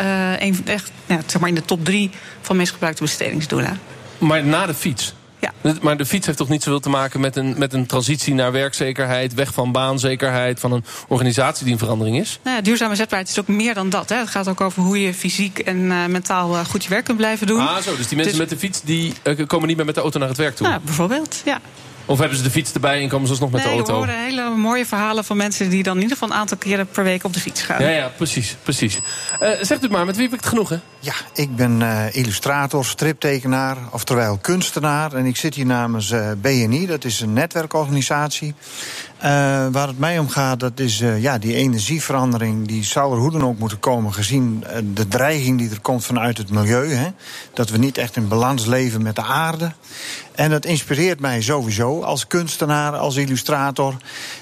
een, 0.42 0.60
echt, 0.64 0.90
ja, 1.06 1.20
zeg 1.26 1.40
maar 1.40 1.48
in 1.48 1.54
de 1.54 1.64
top 1.64 1.84
drie 1.84 2.10
van 2.40 2.56
meest 2.56 2.72
gebruikte 2.72 3.02
bestedingsdoelen. 3.02 3.80
Maar 4.18 4.44
na 4.44 4.66
de 4.66 4.74
fiets? 4.74 5.14
Ja. 5.40 5.52
Maar 5.82 5.96
de 5.96 6.06
fiets 6.06 6.26
heeft 6.26 6.38
toch 6.38 6.48
niet 6.48 6.62
zoveel 6.62 6.80
te 6.80 6.88
maken 6.88 7.20
met 7.20 7.36
een, 7.36 7.54
met 7.58 7.72
een 7.72 7.86
transitie 7.86 8.34
naar 8.34 8.52
werkzekerheid, 8.52 9.34
weg 9.34 9.52
van 9.52 9.72
baanzekerheid, 9.72 10.60
van 10.60 10.72
een 10.72 10.84
organisatie 11.08 11.64
die 11.64 11.72
in 11.72 11.78
verandering 11.78 12.18
is? 12.18 12.38
Nou 12.42 12.56
ja, 12.56 12.62
duurzame 12.62 12.94
zetbaarheid 12.94 13.30
is 13.30 13.38
ook 13.38 13.48
meer 13.48 13.74
dan 13.74 13.90
dat. 13.90 14.08
Hè. 14.08 14.16
Het 14.16 14.30
gaat 14.30 14.48
ook 14.48 14.60
over 14.60 14.82
hoe 14.82 15.00
je 15.00 15.14
fysiek 15.14 15.58
en 15.58 15.78
uh, 15.78 16.06
mentaal 16.06 16.54
uh, 16.54 16.64
goed 16.64 16.84
je 16.84 16.88
werk 16.88 17.04
kunt 17.04 17.16
blijven 17.16 17.46
doen. 17.46 17.60
Ah, 17.60 17.76
zo. 17.76 17.96
Dus 17.96 18.08
die 18.08 18.16
mensen 18.16 18.38
dus... 18.38 18.48
met 18.48 18.48
de 18.48 18.58
fiets 18.58 18.82
die 18.82 19.14
uh, 19.22 19.46
komen 19.46 19.68
niet 19.68 19.76
meer 19.76 19.86
met 19.86 19.94
de 19.94 20.00
auto 20.00 20.18
naar 20.18 20.28
het 20.28 20.36
werk 20.36 20.56
toe? 20.56 20.68
Nou, 20.68 20.80
bijvoorbeeld, 20.84 21.42
ja. 21.44 21.60
Of 22.08 22.18
hebben 22.18 22.36
ze 22.36 22.42
de 22.42 22.50
fiets 22.50 22.72
erbij 22.72 23.02
en 23.02 23.08
komen 23.08 23.28
ze 23.28 23.40
nog 23.40 23.50
met 23.50 23.64
nee, 23.64 23.70
de 23.70 23.76
auto? 23.76 23.92
We 23.92 23.98
horen 23.98 24.24
hele 24.24 24.50
mooie 24.50 24.86
verhalen 24.86 25.24
van 25.24 25.36
mensen 25.36 25.70
die 25.70 25.82
dan 25.82 25.96
in 25.96 26.02
ieder 26.02 26.16
geval 26.16 26.34
een 26.34 26.40
aantal 26.40 26.56
keren 26.56 26.86
per 26.86 27.04
week 27.04 27.24
op 27.24 27.32
de 27.32 27.40
fiets 27.40 27.62
gaan. 27.62 27.82
Ja, 27.82 27.88
ja 27.88 28.08
precies. 28.16 28.56
precies. 28.62 28.98
Uh, 29.40 29.50
zegt 29.60 29.84
u 29.84 29.88
maar, 29.88 30.06
met 30.06 30.16
wie 30.16 30.24
heb 30.24 30.32
ik 30.34 30.40
het 30.40 30.48
genoegen? 30.48 30.82
Ja, 30.98 31.12
ik 31.34 31.56
ben 31.56 31.80
uh, 31.80 32.16
illustrator, 32.16 32.84
striptekenaar, 32.84 33.76
oftewel 33.90 34.36
kunstenaar. 34.36 35.12
En 35.12 35.26
ik 35.26 35.36
zit 35.36 35.54
hier 35.54 35.66
namens 35.66 36.10
uh, 36.10 36.30
BNI, 36.40 36.86
dat 36.86 37.04
is 37.04 37.20
een 37.20 37.32
netwerkorganisatie. 37.32 38.54
waar 39.70 39.86
het 39.86 39.98
mij 39.98 40.18
om 40.18 40.28
gaat, 40.28 40.60
dat 40.60 40.80
is 40.80 40.98
ja, 41.18 41.38
die 41.38 41.54
energieverandering. 41.54 42.68
Die 42.68 42.84
zou 42.84 43.12
er 43.12 43.18
hoe 43.18 43.30
dan 43.30 43.44
ook 43.44 43.58
moeten 43.58 43.80
komen, 43.80 44.14
gezien 44.14 44.64
de 44.94 45.08
dreiging 45.08 45.58
die 45.58 45.70
er 45.70 45.80
komt 45.80 46.04
vanuit 46.04 46.38
het 46.38 46.50
milieu. 46.50 46.92
Hè? 46.92 47.08
Dat 47.52 47.70
we 47.70 47.78
niet 47.78 47.98
echt 47.98 48.16
in 48.16 48.28
balans 48.28 48.66
leven 48.66 49.02
met 49.02 49.16
de 49.16 49.22
aarde. 49.22 49.72
En 50.38 50.50
dat 50.50 50.64
inspireert 50.64 51.20
mij 51.20 51.42
sowieso 51.42 52.02
als 52.02 52.26
kunstenaar, 52.26 52.96
als 52.96 53.16
illustrator. 53.16 53.96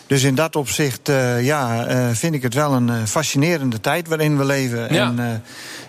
Dus 0.07 0.23
in 0.23 0.35
dat 0.35 0.57
opzicht 0.57 1.09
uh, 1.09 1.45
ja, 1.45 1.89
uh, 1.89 2.09
vind 2.13 2.35
ik 2.35 2.43
het 2.43 2.55
wel 2.55 2.73
een 2.73 2.89
uh, 2.89 2.95
fascinerende 3.05 3.81
tijd 3.81 4.09
waarin 4.09 4.39
we 4.39 4.45
leven. 4.45 4.95
Ja. 4.95 5.07
En 5.07 5.43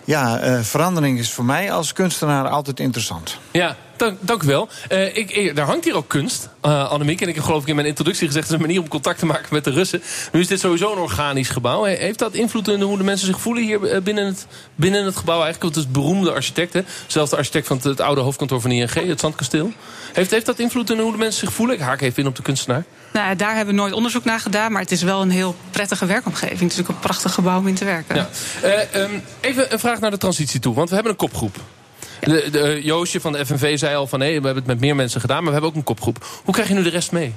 ja, 0.04 0.40
verandering 0.62 1.18
is 1.18 1.32
voor 1.32 1.44
mij 1.44 1.72
als 1.72 1.92
kunstenaar 1.92 2.48
altijd 2.48 2.80
interessant. 2.80 3.38
Ja, 3.50 3.76
dank, 3.98 4.18
dank 4.20 4.42
u 4.42 4.46
wel. 4.46 4.68
Uh, 4.92 5.16
ik, 5.16 5.30
ik, 5.30 5.56
daar 5.56 5.66
hangt 5.66 5.84
hier 5.84 5.96
ook 5.96 6.08
kunst, 6.08 6.48
uh, 6.64 6.90
Annemiek. 6.90 7.20
En 7.20 7.28
ik 7.28 7.34
heb 7.34 7.44
geloof 7.44 7.62
ik 7.62 7.68
in 7.68 7.74
mijn 7.74 7.86
introductie 7.86 8.26
gezegd... 8.26 8.44
het 8.46 8.54
is 8.54 8.60
een 8.60 8.66
manier 8.66 8.82
om 8.82 8.88
contact 8.88 9.18
te 9.18 9.26
maken 9.26 9.46
met 9.50 9.64
de 9.64 9.70
Russen. 9.70 10.02
Nu 10.32 10.40
is 10.40 10.46
dit 10.46 10.60
sowieso 10.60 10.92
een 10.92 10.98
organisch 10.98 11.48
gebouw. 11.48 11.84
Heeft 11.84 12.18
dat 12.18 12.34
invloed 12.34 12.68
in 12.68 12.80
hoe 12.80 12.98
de 12.98 13.04
mensen 13.04 13.26
zich 13.26 13.40
voelen 13.40 13.62
hier 13.62 14.02
binnen 14.02 14.26
het, 14.26 14.46
binnen 14.74 15.04
het 15.04 15.16
gebouw 15.16 15.42
eigenlijk? 15.42 15.62
Want 15.62 15.74
het 15.74 15.84
is 15.84 15.90
beroemde 15.90 16.32
architecten. 16.32 16.86
Zelfs 17.06 17.30
de 17.30 17.36
architect 17.36 17.66
van 17.66 17.76
het, 17.76 17.84
het 17.84 18.00
oude 18.00 18.20
hoofdkantoor 18.20 18.60
van 18.60 18.70
ING, 18.70 18.94
het 18.94 19.20
Zandkasteel. 19.20 19.72
Heeft, 20.12 20.30
heeft 20.30 20.46
dat 20.46 20.58
invloed 20.58 20.90
in 20.90 20.98
hoe 20.98 21.12
de 21.12 21.18
mensen 21.18 21.46
zich 21.46 21.54
voelen? 21.54 21.74
Ik 21.76 21.82
haak 21.82 22.00
even 22.00 22.22
in 22.22 22.28
op 22.28 22.36
de 22.36 22.42
kunstenaar. 22.42 22.84
Nou, 23.12 23.36
daar 23.36 23.56
hebben 23.56 23.74
we 23.74 23.80
nooit 23.80 23.92
onderzoek 23.92 24.24
naar 24.24 24.40
gedaan. 24.40 24.72
Maar 24.72 24.82
het 24.82 24.92
is 24.92 25.02
wel 25.02 25.22
een 25.22 25.30
heel 25.30 25.56
prettige 25.70 26.06
werkomgeving. 26.06 26.60
Het 26.60 26.72
is 26.72 26.80
ook 26.80 26.88
een 26.88 26.98
prachtig 26.98 27.34
gebouw 27.34 27.58
om 27.58 27.68
in 27.68 27.74
te 27.74 27.84
werken. 27.84 28.16
Ja. 28.16 28.28
Uh, 28.64 29.02
um, 29.02 29.22
even 29.40 29.72
een 29.72 29.78
vraag 29.78 30.00
naar 30.00 30.10
de 30.10 30.18
transitie 30.18 30.60
toe. 30.60 30.74
Want 30.74 30.88
we 30.88 30.94
hebben 30.94 31.12
een 31.12 31.18
kopgroep. 31.18 31.56
De, 32.20 32.48
de, 32.50 32.80
Joosje 32.82 33.20
van 33.20 33.32
de 33.32 33.46
FNV 33.46 33.78
zei 33.78 33.96
al 33.96 34.06
van... 34.06 34.20
hé, 34.20 34.26
we 34.26 34.32
hebben 34.32 34.54
het 34.54 34.66
met 34.66 34.80
meer 34.80 34.96
mensen 34.96 35.20
gedaan, 35.20 35.36
maar 35.36 35.46
we 35.46 35.52
hebben 35.52 35.70
ook 35.70 35.76
een 35.76 35.82
kopgroep. 35.82 36.26
Hoe 36.44 36.54
krijg 36.54 36.68
je 36.68 36.74
nu 36.74 36.82
de 36.82 36.88
rest 36.88 37.12
mee? 37.12 37.34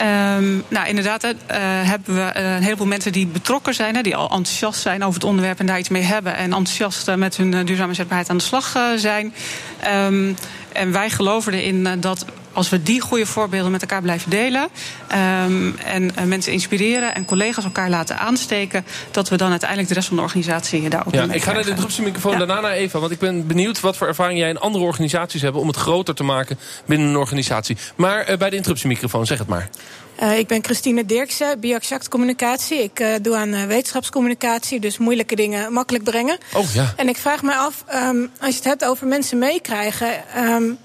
Um, 0.00 0.64
nou, 0.68 0.88
inderdaad, 0.88 1.24
uh, 1.24 1.30
hebben 1.82 2.14
we 2.14 2.38
een 2.38 2.62
heleboel 2.62 2.86
mensen 2.86 3.12
die 3.12 3.26
betrokken 3.26 3.74
zijn, 3.74 3.94
hè, 3.94 4.02
die 4.02 4.16
al 4.16 4.30
enthousiast 4.30 4.80
zijn 4.80 5.02
over 5.02 5.14
het 5.14 5.28
onderwerp 5.28 5.58
en 5.58 5.66
daar 5.66 5.78
iets 5.78 5.88
mee 5.88 6.02
hebben. 6.02 6.36
En 6.36 6.44
enthousiast 6.44 7.16
met 7.16 7.36
hun 7.36 7.64
duurzame 7.64 7.94
zetbaarheid 7.94 8.30
aan 8.30 8.36
de 8.36 8.42
slag 8.42 8.76
zijn. 8.96 9.34
Um, 10.06 10.36
en 10.72 10.92
wij 10.92 11.10
geloven 11.10 11.54
erin 11.54 12.00
dat 12.00 12.24
als 12.58 12.68
we 12.68 12.82
die 12.82 13.00
goede 13.00 13.26
voorbeelden 13.26 13.70
met 13.72 13.80
elkaar 13.80 14.02
blijven 14.02 14.30
delen. 14.30 14.68
Um, 15.42 15.76
en 15.76 16.12
mensen 16.24 16.52
inspireren 16.52 17.14
en 17.14 17.24
collega's 17.24 17.64
elkaar 17.64 17.90
laten 17.90 18.18
aansteken. 18.18 18.84
dat 19.10 19.28
we 19.28 19.36
dan 19.36 19.50
uiteindelijk 19.50 19.88
de 19.88 19.94
rest 19.94 20.08
van 20.08 20.16
de 20.16 20.22
organisatie 20.22 20.88
daar 20.88 21.06
ook 21.06 21.14
ja, 21.14 21.26
mee 21.26 21.36
Ik 21.36 21.42
ga 21.42 21.52
naar 21.52 21.62
de 21.62 21.68
interruptiemicrofoon 21.68 22.32
ja. 22.32 22.38
daarna 22.38 22.60
naar 22.60 22.72
Eva. 22.72 22.98
Want 22.98 23.12
ik 23.12 23.18
ben 23.18 23.46
benieuwd 23.46 23.80
wat 23.80 23.96
voor 23.96 24.06
ervaring 24.06 24.38
jij 24.38 24.48
in 24.48 24.58
andere 24.58 24.84
organisaties 24.84 25.42
hebt. 25.42 25.56
om 25.56 25.66
het 25.66 25.76
groter 25.76 26.14
te 26.14 26.24
maken 26.24 26.58
binnen 26.86 27.08
een 27.08 27.16
organisatie. 27.16 27.76
Maar 27.96 28.36
bij 28.38 28.50
de 28.50 28.56
interruptiemicrofoon, 28.56 29.26
zeg 29.26 29.38
het 29.38 29.48
maar. 29.48 29.68
Uh, 30.22 30.38
ik 30.38 30.46
ben 30.46 30.64
Christine 30.64 31.04
Dirksen, 31.04 31.60
bioexact 31.60 32.08
communicatie. 32.08 32.82
Ik 32.82 33.00
uh, 33.00 33.08
doe 33.22 33.36
aan 33.36 33.54
uh, 33.54 33.64
wetenschapscommunicatie, 33.64 34.80
dus 34.80 34.98
moeilijke 34.98 35.36
dingen 35.36 35.72
makkelijk 35.72 36.04
brengen. 36.04 36.38
Oh, 36.54 36.72
ja. 36.72 36.92
En 36.96 37.08
ik 37.08 37.16
vraag 37.16 37.42
me 37.42 37.54
af, 37.54 37.84
um, 37.94 38.30
als 38.40 38.50
je 38.50 38.56
het 38.56 38.64
hebt 38.64 38.84
over 38.84 39.06
mensen 39.06 39.38
meekrijgen... 39.38 40.08
Um, 40.36 40.78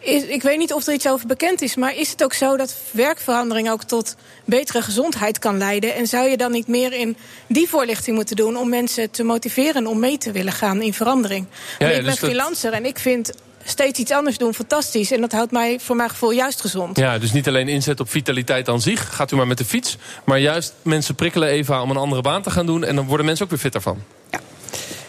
is, 0.00 0.22
ik 0.22 0.42
weet 0.42 0.58
niet 0.58 0.72
of 0.72 0.86
er 0.86 0.92
iets 0.92 1.08
over 1.08 1.26
bekend 1.26 1.62
is, 1.62 1.76
maar 1.76 1.96
is 1.96 2.10
het 2.10 2.24
ook 2.24 2.32
zo 2.32 2.56
dat 2.56 2.74
werkverandering 2.90 3.70
ook 3.70 3.82
tot 3.82 4.16
betere 4.44 4.82
gezondheid 4.82 5.38
kan 5.38 5.58
leiden? 5.58 5.94
En 5.94 6.06
zou 6.06 6.28
je 6.28 6.36
dan 6.36 6.52
niet 6.52 6.66
meer 6.66 6.92
in 6.92 7.16
die 7.46 7.68
voorlichting 7.68 8.16
moeten 8.16 8.36
doen 8.36 8.56
om 8.56 8.68
mensen 8.68 9.10
te 9.10 9.22
motiveren 9.22 9.86
om 9.86 9.98
mee 9.98 10.18
te 10.18 10.32
willen 10.32 10.52
gaan 10.52 10.82
in 10.82 10.94
verandering? 10.94 11.46
Ja, 11.78 11.86
ja, 11.86 11.86
ja, 11.86 11.90
ik 11.90 11.96
ben 11.96 12.04
dus 12.04 12.20
dat... 12.20 12.28
freelancer 12.28 12.72
en 12.72 12.84
ik 12.84 12.98
vind 12.98 13.32
steeds 13.64 13.98
iets 13.98 14.10
anders 14.10 14.38
doen 14.38 14.54
fantastisch. 14.54 15.10
En 15.10 15.20
dat 15.20 15.32
houdt 15.32 15.52
mij 15.52 15.78
voor 15.80 15.96
mijn 15.96 16.10
gevoel 16.10 16.30
juist 16.30 16.60
gezond. 16.60 16.96
Ja, 16.96 17.18
dus 17.18 17.32
niet 17.32 17.48
alleen 17.48 17.68
inzet 17.68 18.00
op 18.00 18.10
vitaliteit 18.10 18.68
aan 18.68 18.80
zich. 18.80 19.14
Gaat 19.14 19.32
u 19.32 19.36
maar 19.36 19.46
met 19.46 19.58
de 19.58 19.64
fiets. 19.64 19.96
Maar 20.24 20.38
juist 20.38 20.74
mensen 20.82 21.14
prikkelen 21.14 21.48
even 21.48 21.80
om 21.80 21.90
een 21.90 21.96
andere 21.96 22.22
baan 22.22 22.42
te 22.42 22.50
gaan 22.50 22.66
doen. 22.66 22.84
En 22.84 22.96
dan 22.96 23.06
worden 23.06 23.26
mensen 23.26 23.44
ook 23.44 23.50
weer 23.50 23.60
fitter 23.60 23.80
van. 23.80 24.02
Ja. 24.30 24.38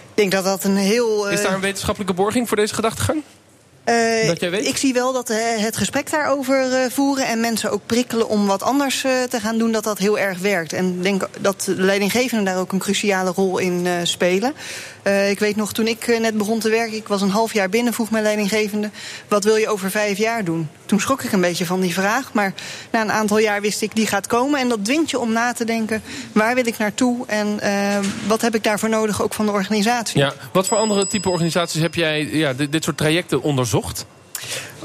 Ik 0.10 0.17
denk 0.17 0.32
dat 0.32 0.43
dat 0.43 0.63
een 0.63 0.77
heel... 0.77 1.27
Uh... 1.27 1.34
Is 1.34 1.41
daar 1.41 1.54
een 1.54 1.62
wetenschappelijke 1.62 2.13
borging 2.13 2.47
voor 2.47 2.58
deze 2.58 2.73
gedachtegang? 2.73 3.23
Uh, 3.91 4.27
dat 4.27 4.39
jij 4.39 4.49
weet? 4.49 4.67
Ik 4.67 4.77
zie 4.77 4.93
wel 4.93 5.13
dat 5.13 5.30
uh, 5.30 5.38
het 5.58 5.77
gesprek 5.77 6.12
daarover 6.12 6.71
uh, 6.71 6.89
voeren 6.89 7.27
en 7.27 7.39
mensen 7.39 7.71
ook 7.71 7.82
prikkelen 7.86 8.30
om 8.30 8.47
wat 8.47 8.63
anders 8.63 9.01
te 9.01 9.39
gaan 9.39 9.58
doen, 9.58 9.71
dat 9.71 9.84
dat 9.84 9.97
heel 9.97 10.19
erg 10.19 10.39
werkt. 10.39 10.73
En 10.73 10.88
ik 10.88 11.04
denk 11.04 11.27
dat 11.39 11.62
de 11.62 11.75
leidinggevenden 11.75 12.45
daar 12.45 12.58
ook 12.58 12.71
een 12.71 12.80
cruciale 12.80 13.32
rol 13.36 13.58
in 13.58 13.88
spelen. 14.04 14.54
Ik 15.29 15.39
weet 15.39 15.55
nog, 15.55 15.73
toen 15.73 15.87
ik 15.87 16.19
net 16.19 16.37
begon 16.37 16.59
te 16.59 16.69
werken, 16.69 16.97
ik 16.97 17.07
was 17.07 17.21
een 17.21 17.29
half 17.29 17.53
jaar 17.53 17.69
binnen, 17.69 17.93
vroeg 17.93 18.11
mijn 18.11 18.23
leidinggevende: 18.23 18.89
wat 19.27 19.43
wil 19.43 19.55
je 19.55 19.69
over 19.69 19.91
vijf 19.91 20.17
jaar 20.17 20.43
doen? 20.43 20.69
Toen 20.85 20.99
schrok 20.99 21.23
ik 21.23 21.31
een 21.31 21.41
beetje 21.41 21.65
van 21.65 21.81
die 21.81 21.93
vraag, 21.93 22.33
maar 22.33 22.53
na 22.91 23.01
een 23.01 23.11
aantal 23.11 23.37
jaar 23.37 23.61
wist 23.61 23.81
ik 23.81 23.95
die 23.95 24.07
gaat 24.07 24.27
komen. 24.27 24.59
En 24.59 24.69
dat 24.69 24.85
dwingt 24.85 25.09
je 25.09 25.19
om 25.19 25.31
na 25.31 25.53
te 25.53 25.65
denken: 25.65 26.01
waar 26.31 26.55
wil 26.55 26.67
ik 26.67 26.77
naartoe 26.77 27.25
en 27.27 27.59
wat 28.27 28.41
heb 28.41 28.55
ik 28.55 28.63
daarvoor 28.63 28.89
nodig 28.89 29.21
ook 29.21 29.33
van 29.33 29.45
de 29.45 29.51
organisatie? 29.51 30.19
Ja, 30.19 30.33
wat 30.51 30.67
voor 30.67 30.77
andere 30.77 31.07
type 31.07 31.29
organisaties 31.29 31.81
heb 31.81 31.95
jij 31.95 32.25
ja, 32.31 32.53
dit 32.53 32.83
soort 32.83 32.97
trajecten 32.97 33.41
onderzocht? 33.41 34.05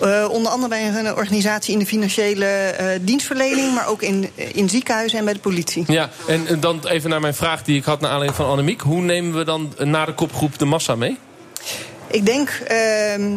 Uh, 0.02 0.28
onder 0.30 0.52
andere 0.52 0.68
bij 0.68 0.88
een 0.88 1.14
organisatie 1.14 1.72
in 1.72 1.78
de 1.78 1.86
financiële 1.86 2.74
uh, 2.80 2.86
dienstverlening, 3.00 3.74
maar 3.74 3.88
ook 3.88 4.02
in, 4.02 4.30
in 4.34 4.68
ziekenhuizen 4.68 5.18
en 5.18 5.24
bij 5.24 5.34
de 5.34 5.40
politie. 5.40 5.84
Ja, 5.86 6.10
en, 6.26 6.60
dan 6.60 6.86
even 6.86 7.10
naar 7.10 7.20
mijn 7.20 7.34
vraag 7.34 7.62
die 7.62 7.76
ik 7.76 7.84
had 7.84 8.00
naar 8.00 8.10
aanleiding 8.10 8.40
van 8.40 8.50
Annemiek. 8.50 8.80
Hoe 8.80 9.00
nemen 9.00 9.38
we 9.38 9.44
dan 9.44 9.74
na 9.78 10.04
de 10.04 10.14
kopgroep 10.14 10.58
de 10.58 10.64
massa 10.64 10.94
mee? 10.94 11.18
Ik 12.06 12.26
denk 12.26 12.60
uh, 12.70 13.36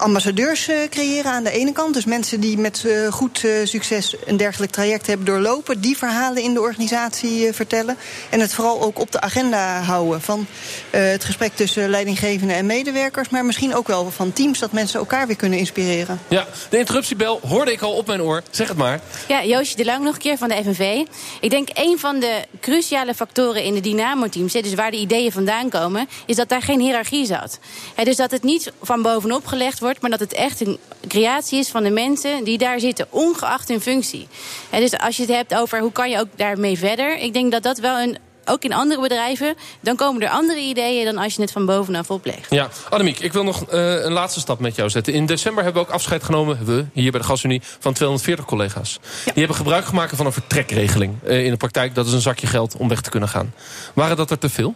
ambassadeurs 0.00 0.68
uh, 0.68 0.76
creëren 0.90 1.32
aan 1.32 1.44
de 1.44 1.50
ene 1.50 1.72
kant. 1.72 1.94
Dus 1.94 2.04
mensen 2.04 2.40
die 2.40 2.58
met 2.58 2.82
uh, 2.86 3.12
goed 3.12 3.42
uh, 3.42 3.66
succes 3.66 4.16
een 4.26 4.36
dergelijk 4.36 4.72
traject 4.72 5.06
hebben 5.06 5.26
doorlopen, 5.26 5.80
die 5.80 5.96
verhalen 5.96 6.42
in 6.42 6.54
de 6.54 6.60
organisatie 6.60 7.52
vertellen. 7.52 7.96
En 8.30 8.40
het 8.40 8.54
vooral 8.54 8.82
ook 8.82 8.98
op 8.98 9.12
de 9.12 9.20
agenda 9.20 9.80
houden 9.80 10.20
van 10.20 10.46
het 10.90 11.24
gesprek 11.24 11.56
tussen 11.56 11.90
leidinggevenden 11.90 12.56
en 12.56 12.66
medewerkers. 12.66 13.28
Maar 13.28 13.44
misschien 13.44 13.74
ook 13.74 13.86
wel 13.86 14.10
van 14.10 14.32
teams, 14.32 14.58
dat 14.58 14.72
mensen 14.72 14.98
elkaar 14.98 15.26
weer 15.26 15.36
kunnen 15.36 15.58
inspireren. 15.58 16.20
Ja, 16.28 16.46
de 16.70 16.78
interruptiebel 16.78 17.40
hoorde 17.46 17.72
ik 17.72 17.80
al 17.80 17.92
op 17.92 18.06
mijn 18.06 18.22
oor. 18.22 18.42
Zeg 18.50 18.68
het 18.68 18.76
maar. 18.76 19.00
Ja, 19.28 19.44
Joosje 19.44 19.76
de 19.76 19.84
Lang 19.84 20.04
nog 20.04 20.14
een 20.14 20.20
keer 20.20 20.38
van 20.38 20.48
de 20.48 20.62
FNV. 20.62 21.04
Ik 21.40 21.50
denk 21.50 21.68
een 21.74 21.98
van 21.98 22.20
de 22.20 22.44
cruciale 22.60 23.14
factoren 23.14 23.62
in 23.62 23.74
de 23.74 23.80
Dynamo-teams, 23.80 24.52
dus 24.52 24.74
waar 24.74 24.90
de 24.90 24.96
ideeën 24.96 25.32
vandaan 25.32 25.68
komen, 25.68 26.08
is 26.26 26.36
dat 26.36 26.48
daar 26.48 26.62
geen 26.62 26.80
hiërarchie 26.80 27.26
zat. 27.26 27.58
He, 27.94 28.04
dus 28.04 28.16
dat 28.16 28.30
het 28.30 28.42
niet 28.42 28.72
van 28.82 29.02
bovenop 29.02 29.46
gelegd 29.46 29.78
wordt 29.80 29.89
maar 30.00 30.10
dat 30.10 30.20
het 30.20 30.32
echt 30.32 30.60
een 30.60 30.78
creatie 31.08 31.58
is 31.58 31.68
van 31.68 31.82
de 31.82 31.90
mensen 31.90 32.44
die 32.44 32.58
daar 32.58 32.80
zitten, 32.80 33.06
ongeacht 33.10 33.68
hun 33.68 33.80
functie. 33.80 34.28
En 34.70 34.80
dus 34.80 34.98
als 34.98 35.16
je 35.16 35.22
het 35.22 35.32
hebt 35.32 35.54
over 35.54 35.80
hoe 35.80 35.92
kan 35.92 36.10
je 36.10 36.18
ook 36.18 36.28
daarmee 36.36 36.78
verder, 36.78 37.18
ik 37.18 37.32
denk 37.32 37.52
dat 37.52 37.62
dat 37.62 37.78
wel 37.78 37.98
een 37.98 38.18
ook 38.44 38.64
in 38.64 38.72
andere 38.72 39.00
bedrijven, 39.00 39.54
dan 39.80 39.96
komen 39.96 40.22
er 40.22 40.28
andere 40.28 40.60
ideeën 40.60 41.04
dan 41.04 41.18
als 41.18 41.34
je 41.34 41.40
het 41.40 41.52
van 41.52 41.66
bovenaf 41.66 42.10
oplegt. 42.10 42.46
Ja, 42.50 42.68
Annemiek, 42.88 43.18
ik 43.18 43.32
wil 43.32 43.44
nog 43.44 43.72
uh, 43.72 44.04
een 44.04 44.12
laatste 44.12 44.40
stap 44.40 44.60
met 44.60 44.76
jou 44.76 44.90
zetten. 44.90 45.12
In 45.12 45.26
december 45.26 45.64
hebben 45.64 45.82
we 45.82 45.88
ook 45.88 45.94
afscheid 45.94 46.22
genomen, 46.22 46.64
we 46.64 46.84
hier 46.92 47.10
bij 47.10 47.20
de 47.20 47.26
Gasunie, 47.26 47.62
van 47.78 47.92
240 47.92 48.44
collega's. 48.44 48.98
Ja. 49.02 49.08
Die 49.24 49.32
hebben 49.34 49.56
gebruik 49.56 49.84
gemaakt 49.84 50.16
van 50.16 50.26
een 50.26 50.32
vertrekregeling. 50.32 51.14
Uh, 51.24 51.44
in 51.44 51.50
de 51.50 51.56
praktijk, 51.56 51.94
dat 51.94 52.06
is 52.06 52.12
een 52.12 52.20
zakje 52.20 52.46
geld 52.46 52.76
om 52.76 52.88
weg 52.88 53.00
te 53.00 53.10
kunnen 53.10 53.28
gaan. 53.28 53.54
Waren 53.94 54.16
dat 54.16 54.30
er 54.30 54.38
te 54.38 54.48
veel? 54.48 54.74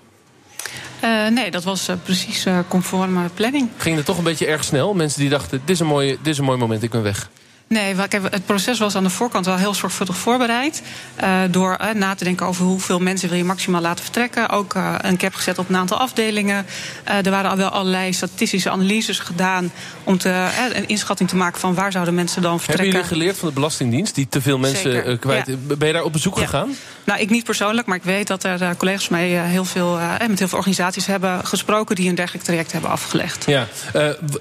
Uh, 1.04 1.28
nee, 1.28 1.50
dat 1.50 1.64
was 1.64 1.88
uh, 1.88 1.96
precies 2.02 2.46
uh, 2.46 2.58
conform 2.68 3.30
planning. 3.34 3.68
Ging 3.76 3.96
het 3.96 4.04
toch 4.04 4.18
een 4.18 4.24
beetje 4.24 4.46
erg 4.46 4.64
snel? 4.64 4.94
Mensen 4.94 5.20
die 5.20 5.28
dachten, 5.28 5.60
dit 5.64 5.70
is 5.70 5.80
een 5.80 5.86
mooi, 5.86 6.08
dit 6.08 6.32
is 6.32 6.38
een 6.38 6.44
mooi 6.44 6.58
moment, 6.58 6.82
ik 6.82 6.90
ben 6.90 7.02
weg. 7.02 7.30
Nee, 7.68 7.94
het 8.30 8.46
proces 8.46 8.78
was 8.78 8.96
aan 8.96 9.02
de 9.02 9.10
voorkant 9.10 9.46
wel 9.46 9.56
heel 9.56 9.74
zorgvuldig 9.74 10.16
voorbereid. 10.16 10.82
Uh, 11.22 11.40
door 11.50 11.78
uh, 11.80 11.90
na 11.90 12.14
te 12.14 12.24
denken 12.24 12.46
over 12.46 12.64
hoeveel 12.64 12.98
mensen 12.98 13.28
wil 13.28 13.38
je 13.38 13.44
maximaal 13.44 13.80
laten 13.80 14.04
vertrekken. 14.04 14.48
Ook 14.48 14.74
uh, 14.74 14.94
een 14.98 15.16
cap 15.16 15.34
gezet 15.34 15.58
op 15.58 15.68
een 15.68 15.76
aantal 15.76 15.98
afdelingen. 15.98 16.66
er 17.04 17.30
waren 17.30 17.50
al 17.50 17.56
wel 17.56 17.68
allerlei 17.68 18.12
statistische 18.12 18.70
analyses 18.70 19.18
gedaan... 19.18 19.72
om 20.04 20.18
te, 20.18 20.48
een 20.74 20.88
inschatting 20.88 21.28
te 21.28 21.36
maken 21.36 21.60
van 21.60 21.74
waar 21.74 21.92
zouden 21.92 22.14
mensen 22.14 22.42
dan 22.42 22.60
vertrekken. 22.60 22.84
Hebben 22.84 23.02
jullie 23.02 23.18
geleerd 23.18 23.38
van 23.38 23.48
de 23.48 23.54
Belastingdienst... 23.54 24.14
die 24.14 24.28
te 24.28 24.40
veel 24.40 24.58
mensen 24.58 25.18
kwijt... 25.18 25.46
Ja. 25.46 25.54
Ben 25.76 25.86
je 25.86 25.94
daar 25.94 26.02
op 26.02 26.12
bezoek 26.12 26.38
ja. 26.38 26.44
gegaan? 26.44 26.76
Nou, 27.04 27.20
ik 27.20 27.30
niet 27.30 27.44
persoonlijk, 27.44 27.86
maar 27.86 27.96
ik 27.96 28.02
weet 28.02 28.26
dat 28.26 28.44
er 28.44 28.76
collega's 28.76 29.08
mij 29.08 29.28
heel 29.28 29.64
veel, 29.64 29.98
met 30.28 30.38
heel 30.38 30.48
veel 30.48 30.58
organisaties 30.58 31.06
hebben 31.06 31.46
gesproken... 31.46 31.96
die 31.96 32.08
een 32.08 32.14
dergelijk 32.14 32.44
traject 32.44 32.72
hebben 32.72 32.90
afgelegd. 32.90 33.44
Ja. 33.46 33.66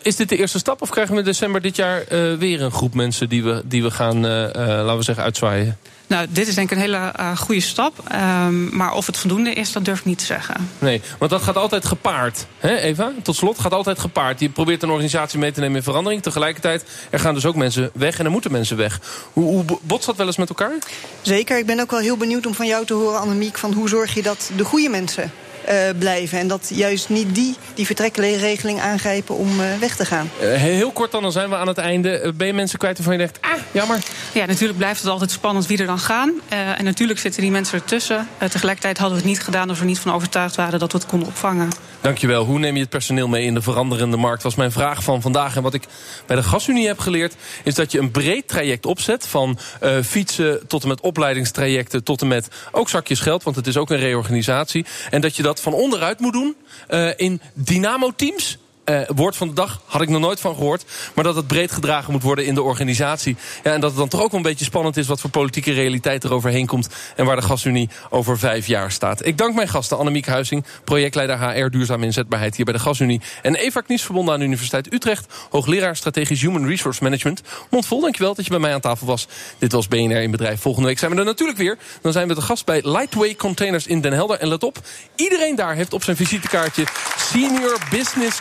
is 0.01 0.15
dit 0.15 0.29
de 0.29 0.37
eerste 0.37 0.57
stap 0.57 0.81
of 0.81 0.89
krijgen 0.89 1.13
we 1.13 1.19
in 1.19 1.25
december 1.25 1.61
dit 1.61 1.75
jaar 1.75 2.03
weer 2.37 2.61
een 2.61 2.71
groep 2.71 2.93
mensen 2.93 3.12
die 3.17 3.43
we, 3.43 3.61
die 3.65 3.83
we 3.83 3.91
gaan, 3.91 4.25
uh, 4.25 4.41
uh, 4.41 4.51
laten 4.55 4.97
we 4.97 5.03
zeggen, 5.03 5.23
uitzwaaien? 5.23 5.77
Nou, 6.07 6.27
dit 6.29 6.47
is 6.47 6.55
denk 6.55 6.71
ik 6.71 6.75
een 6.75 6.83
hele 6.83 7.13
uh, 7.19 7.37
goede 7.37 7.61
stap. 7.61 8.03
Um, 8.45 8.75
maar 8.75 8.93
of 8.93 9.05
het 9.05 9.17
voldoende 9.17 9.53
is, 9.53 9.71
dat 9.71 9.85
durf 9.85 9.99
ik 9.99 10.05
niet 10.05 10.17
te 10.17 10.25
zeggen. 10.25 10.69
Nee, 10.79 11.01
want 11.19 11.31
dat 11.31 11.41
gaat 11.41 11.55
altijd 11.55 11.85
gepaard. 11.85 12.45
Hè, 12.57 12.77
Eva? 12.77 13.11
Tot 13.21 13.35
slot 13.35 13.59
gaat 13.59 13.73
altijd 13.73 13.99
gepaard. 13.99 14.39
Je 14.39 14.49
probeert 14.49 14.83
een 14.83 14.89
organisatie 14.89 15.39
mee 15.39 15.51
te 15.51 15.59
nemen 15.59 15.75
in 15.75 15.83
verandering. 15.83 16.21
Tegelijkertijd, 16.21 16.85
er 17.09 17.19
gaan 17.19 17.33
dus 17.33 17.45
ook 17.45 17.55
mensen 17.55 17.89
weg 17.93 18.19
en 18.19 18.25
er 18.25 18.31
moeten 18.31 18.51
mensen 18.51 18.77
weg. 18.77 18.99
Hoe, 19.33 19.43
hoe 19.43 19.79
botst 19.81 20.05
dat 20.05 20.15
wel 20.15 20.27
eens 20.27 20.37
met 20.37 20.49
elkaar? 20.49 20.73
Zeker. 21.21 21.57
Ik 21.57 21.65
ben 21.65 21.79
ook 21.79 21.91
wel 21.91 21.99
heel 21.99 22.17
benieuwd 22.17 22.45
om 22.45 22.53
van 22.53 22.67
jou 22.67 22.85
te 22.85 22.93
horen, 22.93 23.19
Annemiek... 23.19 23.57
van 23.57 23.73
hoe 23.73 23.89
zorg 23.89 24.13
je 24.13 24.21
dat 24.21 24.51
de 24.55 24.63
goede 24.63 24.89
mensen 24.89 25.31
uh, 25.69 25.75
blijven. 25.99 26.39
En 26.39 26.47
dat 26.47 26.71
juist 26.73 27.09
niet 27.09 27.35
die 27.35 27.55
die 27.73 27.85
vertrekregeling 27.85 28.79
aangrijpen 28.79 29.35
om 29.35 29.59
uh, 29.59 29.65
weg 29.79 29.95
te 29.95 30.05
gaan. 30.05 30.29
Uh, 30.41 30.53
heel 30.53 30.91
kort 30.91 31.11
dan, 31.11 31.21
dan 31.21 31.31
zijn 31.31 31.49
we 31.49 31.55
aan 31.55 31.67
het 31.67 31.77
einde. 31.77 32.33
ben 32.35 32.47
je 32.47 32.53
mensen 32.53 32.79
kwijt 32.79 32.97
waarvan 32.97 33.13
je 33.13 33.19
denkt, 33.19 33.37
ah, 33.41 33.51
jammer? 33.71 33.99
Ja, 34.33 34.45
natuurlijk 34.45 34.77
blijft 34.77 35.01
het 35.01 35.09
altijd 35.09 35.31
spannend 35.31 35.67
wie 35.67 35.77
er 35.77 35.85
dan 35.85 35.99
gaan. 35.99 36.33
en 36.49 36.83
natuurlijk 36.83 37.19
zitten 37.19 37.41
die 37.41 37.51
mensen 37.51 37.79
ertussen. 37.79 38.27
tegelijkertijd 38.49 38.97
hadden 38.97 39.17
we 39.17 39.23
het 39.23 39.33
niet 39.33 39.43
gedaan 39.43 39.69
als 39.69 39.79
we 39.79 39.85
niet 39.85 39.99
van 39.99 40.13
overtuigd 40.13 40.55
waren 40.55 40.79
dat 40.79 40.91
we 40.91 40.97
het 40.97 41.07
konden 41.07 41.27
opvangen. 41.27 41.69
Dankjewel. 42.03 42.45
Hoe 42.45 42.59
neem 42.59 42.73
je 42.73 42.81
het 42.81 42.89
personeel 42.89 43.27
mee 43.27 43.45
in 43.45 43.53
de 43.53 43.61
veranderende 43.61 44.17
markt? 44.17 44.43
Was 44.43 44.55
mijn 44.55 44.71
vraag 44.71 45.03
van 45.03 45.21
vandaag. 45.21 45.55
En 45.55 45.63
wat 45.63 45.73
ik 45.73 45.83
bij 46.25 46.35
de 46.35 46.43
Gasunie 46.43 46.87
heb 46.87 46.99
geleerd... 46.99 47.35
is 47.63 47.75
dat 47.75 47.91
je 47.91 47.99
een 47.99 48.11
breed 48.11 48.47
traject 48.47 48.85
opzet. 48.85 49.27
Van 49.27 49.57
uh, 49.83 50.01
fietsen 50.01 50.67
tot 50.67 50.81
en 50.81 50.87
met 50.87 51.01
opleidingstrajecten... 51.01 52.03
tot 52.03 52.21
en 52.21 52.27
met 52.27 52.47
ook 52.71 52.89
zakjes 52.89 53.19
geld, 53.19 53.43
want 53.43 53.55
het 53.55 53.67
is 53.67 53.77
ook 53.77 53.89
een 53.89 53.97
reorganisatie. 53.97 54.85
En 55.09 55.21
dat 55.21 55.35
je 55.35 55.43
dat 55.43 55.61
van 55.61 55.73
onderuit 55.73 56.19
moet 56.19 56.33
doen 56.33 56.55
uh, 56.89 57.09
in 57.15 57.41
dynamo-teams 57.53 58.57
uh, 58.85 59.01
woord 59.15 59.35
van 59.35 59.47
de 59.47 59.53
dag 59.53 59.81
had 59.85 60.01
ik 60.01 60.09
nog 60.09 60.21
nooit 60.21 60.39
van 60.39 60.55
gehoord. 60.55 60.85
Maar 61.15 61.23
dat 61.23 61.35
het 61.35 61.47
breed 61.47 61.71
gedragen 61.71 62.11
moet 62.11 62.23
worden 62.23 62.45
in 62.45 62.53
de 62.53 62.61
organisatie. 62.61 63.35
Ja, 63.63 63.73
en 63.73 63.81
dat 63.81 63.89
het 63.89 63.99
dan 63.99 64.07
toch 64.07 64.21
ook 64.21 64.31
wel 64.31 64.39
een 64.39 64.45
beetje 64.45 64.65
spannend 64.65 64.97
is... 64.97 65.07
wat 65.07 65.21
voor 65.21 65.29
politieke 65.29 65.71
realiteit 65.71 66.23
er 66.23 66.33
overheen 66.33 66.65
komt... 66.65 66.89
en 67.15 67.25
waar 67.25 67.35
de 67.35 67.41
Gasunie 67.41 67.89
over 68.09 68.39
vijf 68.39 68.67
jaar 68.67 68.91
staat. 68.91 69.25
Ik 69.25 69.37
dank 69.37 69.55
mijn 69.55 69.67
gasten 69.67 69.97
Annemiek 69.97 70.25
Huizing... 70.25 70.65
projectleider 70.83 71.39
HR 71.39 71.69
Duurzame 71.69 72.05
Inzetbaarheid 72.05 72.55
hier 72.55 72.65
bij 72.65 72.73
de 72.73 72.79
Gasunie... 72.79 73.21
en 73.41 73.55
Eva 73.55 73.81
Knies, 73.81 74.03
verbonden 74.03 74.33
aan 74.33 74.39
de 74.39 74.45
Universiteit 74.45 74.93
Utrecht... 74.93 75.33
hoogleraar 75.49 75.95
Strategisch 75.95 76.41
Human 76.41 76.67
Resource 76.67 77.03
Management. 77.03 77.41
Mondvol, 77.69 78.01
dankjewel 78.01 78.35
dat 78.35 78.45
je 78.45 78.51
bij 78.51 78.59
mij 78.59 78.73
aan 78.73 78.81
tafel 78.81 79.07
was. 79.07 79.27
Dit 79.57 79.71
was 79.71 79.87
BNR 79.87 80.21
in 80.21 80.31
Bedrijf. 80.31 80.61
Volgende 80.61 80.87
week 80.87 80.99
zijn 80.99 81.11
we 81.11 81.17
er 81.17 81.25
natuurlijk 81.25 81.57
weer. 81.57 81.77
Dan 82.01 82.11
zijn 82.11 82.27
we 82.27 82.35
de 82.35 82.41
gast 82.41 82.65
bij 82.65 82.81
Lightway 82.83 83.35
Containers 83.35 83.87
in 83.87 84.01
Den 84.01 84.13
Helder. 84.13 84.39
En 84.39 84.47
let 84.47 84.63
op, 84.63 84.79
iedereen 85.15 85.55
daar 85.55 85.75
heeft 85.75 85.93
op 85.93 86.03
zijn 86.03 86.17
visitekaartje... 86.17 86.83
Senior 87.17 87.77
Business 87.89 88.39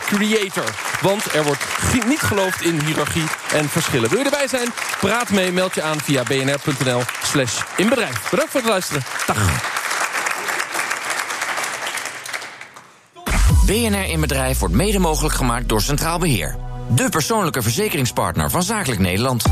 Want 1.01 1.33
er 1.33 1.43
wordt 1.43 1.63
niet 2.07 2.21
geloofd 2.21 2.61
in 2.61 2.81
hiërarchie 2.85 3.25
en 3.53 3.69
verschillen. 3.69 4.09
Wil 4.09 4.19
je 4.19 4.25
erbij 4.25 4.47
zijn? 4.47 4.67
Praat 4.99 5.29
mee, 5.29 5.51
meld 5.51 5.75
je 5.75 5.81
aan 5.81 5.99
via 6.01 6.23
bnr.nl 6.23 7.01
slash 7.23 7.61
inbedrijf. 7.77 8.29
Bedankt 8.29 8.51
voor 8.51 8.59
het 8.59 8.69
luisteren. 8.69 9.03
Dag. 9.25 9.71
BNR 13.65 14.09
in 14.09 14.19
Bedrijf 14.19 14.59
wordt 14.59 14.73
mede 14.73 14.99
mogelijk 14.99 15.35
gemaakt 15.35 15.69
door 15.69 15.81
Centraal 15.81 16.19
Beheer. 16.19 16.55
De 16.89 17.09
persoonlijke 17.09 17.61
verzekeringspartner 17.61 18.49
van 18.49 18.63
Zakelijk 18.63 18.99
Nederland. 19.01 19.43